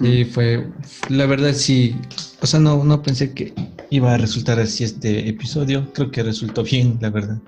Y 0.00 0.24
fue, 0.24 0.68
la 1.08 1.26
verdad 1.26 1.52
sí, 1.52 1.94
o 2.40 2.46
sea, 2.46 2.60
no, 2.60 2.82
no 2.84 3.02
pensé 3.02 3.32
que 3.32 3.54
iba 3.90 4.12
a 4.14 4.18
resultar 4.18 4.58
así 4.58 4.84
este 4.84 5.28
episodio. 5.28 5.90
Creo 5.92 6.10
que 6.10 6.22
resultó 6.22 6.62
bien, 6.64 6.98
la 7.00 7.10
verdad. 7.10 7.38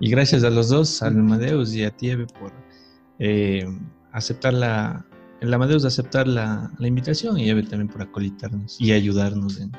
Y 0.00 0.10
gracias 0.10 0.44
a 0.44 0.50
los 0.50 0.68
dos, 0.68 1.02
al 1.02 1.18
Amadeus 1.18 1.74
y 1.74 1.84
a 1.84 1.90
Tieve 1.90 2.26
por 2.26 2.52
eh, 3.18 3.66
aceptar 4.12 4.54
la, 4.54 5.04
el 5.40 5.52
Amadeus 5.52 5.82
de 5.82 5.88
aceptar 5.88 6.28
la, 6.28 6.70
la 6.78 6.86
invitación 6.88 7.38
y 7.38 7.48
Eve 7.50 7.62
también 7.64 7.88
por 7.88 8.02
acolitarnos 8.02 8.80
y 8.80 8.92
ayudarnos 8.92 9.60
en, 9.60 9.72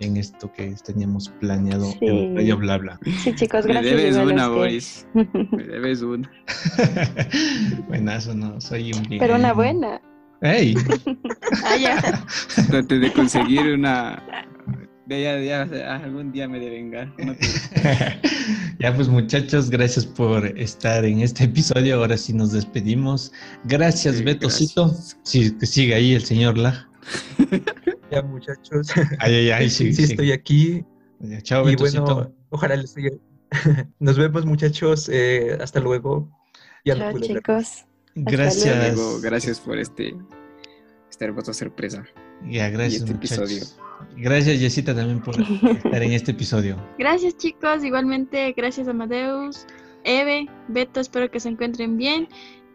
en 0.00 0.16
esto 0.18 0.52
que 0.52 0.74
teníamos 0.84 1.28
planeado 1.40 1.84
Sí. 1.98 1.98
en 2.02 2.36
Radio 2.36 2.56
Bla 2.58 2.78
Bla. 2.78 3.00
Sí, 3.24 3.34
chicos, 3.34 3.64
Me 3.66 3.72
gracias. 3.72 3.96
debes 3.96 4.16
igual 4.16 4.30
a 4.30 4.32
una. 4.34 4.48
Boris. 4.48 5.06
Me 5.14 5.64
debes 5.64 6.02
una. 6.02 6.30
Buenazo, 7.88 8.34
no, 8.34 8.60
soy 8.60 8.92
un 8.92 9.02
bien. 9.04 9.18
Pero 9.20 9.34
una 9.36 9.52
buena. 9.52 10.00
¡Ey! 10.42 10.74
Ah, 11.64 11.76
ya. 11.76 12.24
Traté 12.70 12.98
de 12.98 13.12
conseguir 13.12 13.60
una. 13.74 14.22
De 15.06 15.22
ya, 15.22 15.38
ya, 15.40 15.66
ya, 15.66 15.96
algún 15.96 16.32
día 16.32 16.48
me 16.48 16.58
de 16.58 16.68
vengar. 16.70 17.12
No 17.18 17.34
te- 17.36 18.20
ya 18.80 18.94
pues 18.94 19.08
muchachos, 19.08 19.70
gracias 19.70 20.04
por 20.04 20.46
estar 20.58 21.04
en 21.04 21.20
este 21.20 21.44
episodio. 21.44 21.96
Ahora 21.96 22.16
sí 22.16 22.32
nos 22.32 22.52
despedimos. 22.52 23.32
Gracias, 23.64 24.16
Sí, 24.16 24.24
Betocito. 24.24 24.86
gracias. 24.88 25.18
Sí, 25.22 25.56
que 25.58 25.66
sigue 25.66 25.94
ahí 25.94 26.14
el 26.14 26.24
señor 26.24 26.58
La. 26.58 26.88
Ya, 28.10 28.22
muchachos. 28.22 28.88
Ay, 29.20 29.34
ay, 29.34 29.50
ay, 29.50 29.70
sí, 29.70 29.92
sí, 29.92 30.06
sí. 30.06 30.12
estoy 30.12 30.32
aquí. 30.32 30.84
Ya, 31.20 31.40
Chao, 31.40 31.66
y 31.68 31.70
Betocito. 31.72 32.02
bueno, 32.14 32.32
ojalá 32.50 32.76
les 32.76 32.90
siga. 32.92 33.10
Nos 34.00 34.18
vemos, 34.18 34.44
muchachos. 34.44 35.08
eh, 35.12 35.56
hasta 35.60 35.78
luego. 35.80 36.28
Ya 36.84 36.94
no 36.94 37.00
Chao, 37.02 37.12
pude 37.12 37.26
hablar. 37.38 37.85
Gracias. 38.16 38.94
Luego, 38.96 39.20
gracias 39.20 39.60
por 39.60 39.78
este. 39.78 40.16
Esta 41.08 41.26
hermosa 41.26 41.54
sorpresa. 41.54 42.04
Ya, 42.44 42.68
gracias, 42.68 42.92
y 42.92 42.96
este 43.04 43.14
muchachos. 43.14 43.52
episodio. 43.52 43.86
Gracias, 44.16 44.60
Yesita, 44.60 44.94
también 44.94 45.22
por 45.22 45.40
estar 45.40 46.02
en 46.02 46.12
este 46.12 46.32
episodio. 46.32 46.76
Gracias 46.98 47.36
chicos, 47.36 47.84
igualmente 47.84 48.52
gracias 48.56 48.88
Amadeus, 48.88 49.66
Eve, 50.04 50.46
Beto, 50.68 51.00
espero 51.00 51.30
que 51.30 51.40
se 51.40 51.48
encuentren 51.48 51.96
bien, 51.96 52.28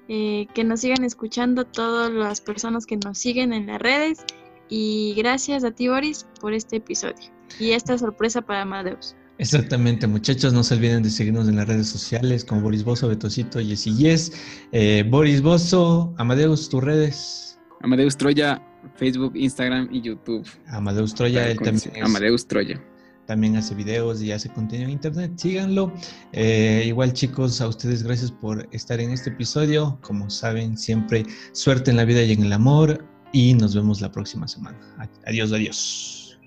eh, 0.07 0.47
que 0.53 0.63
nos 0.63 0.81
sigan 0.81 1.03
escuchando 1.03 1.65
todas 1.65 2.11
las 2.11 2.41
personas 2.41 2.85
que 2.85 2.97
nos 2.97 3.17
siguen 3.17 3.53
en 3.53 3.67
las 3.67 3.81
redes 3.81 4.25
y 4.69 5.13
gracias 5.15 5.63
a 5.63 5.71
ti 5.71 5.87
Boris 5.87 6.27
por 6.39 6.53
este 6.53 6.77
episodio 6.77 7.31
y 7.59 7.71
esta 7.71 7.97
sorpresa 7.97 8.41
para 8.41 8.61
Amadeus. 8.61 9.15
Exactamente, 9.41 10.05
muchachos, 10.05 10.53
no 10.53 10.63
se 10.63 10.75
olviden 10.75 11.01
de 11.01 11.09
seguirnos 11.09 11.47
en 11.47 11.55
las 11.55 11.67
redes 11.67 11.87
sociales 11.87 12.45
como 12.45 12.61
Boris 12.61 12.83
Bozo, 12.83 13.07
Betocito, 13.07 13.59
Yesi 13.59 13.95
Yes. 13.95 14.31
Eh, 14.71 15.03
Boris 15.09 15.41
Bozo, 15.41 16.13
Amadeus, 16.17 16.69
tus 16.69 16.83
redes. 16.83 17.59
Amadeus 17.81 18.15
Troya, 18.15 18.61
Facebook, 18.97 19.33
Instagram 19.35 19.89
y 19.91 20.01
YouTube. 20.01 20.47
Amadeus 20.67 21.15
Troya, 21.15 21.49
él 21.49 21.57
también 21.57 21.91
es- 21.95 22.03
Amadeus 22.03 22.47
Troya. 22.47 22.79
también 23.25 23.55
hace 23.55 23.73
videos 23.73 24.21
y 24.21 24.31
hace 24.31 24.47
contenido 24.49 24.87
en 24.89 24.93
internet, 24.93 25.31
síganlo. 25.37 25.91
Eh, 26.33 26.83
igual 26.85 27.11
chicos, 27.13 27.61
a 27.61 27.67
ustedes 27.67 28.03
gracias 28.03 28.29
por 28.31 28.67
estar 28.71 28.99
en 28.99 29.09
este 29.09 29.31
episodio. 29.31 29.97
Como 30.01 30.29
saben, 30.29 30.77
siempre 30.77 31.25
suerte 31.53 31.89
en 31.89 31.97
la 31.97 32.05
vida 32.05 32.21
y 32.21 32.33
en 32.33 32.43
el 32.43 32.53
amor 32.53 33.03
y 33.31 33.55
nos 33.55 33.73
vemos 33.73 34.01
la 34.01 34.11
próxima 34.11 34.47
semana. 34.47 34.77
Adiós, 35.25 35.51
adiós. 35.51 36.37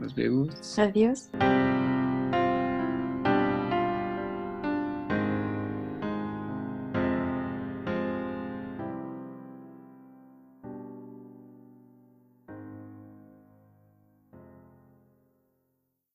Nos 0.00 0.14
vemos. 0.14 0.78
Adiós. 0.78 1.28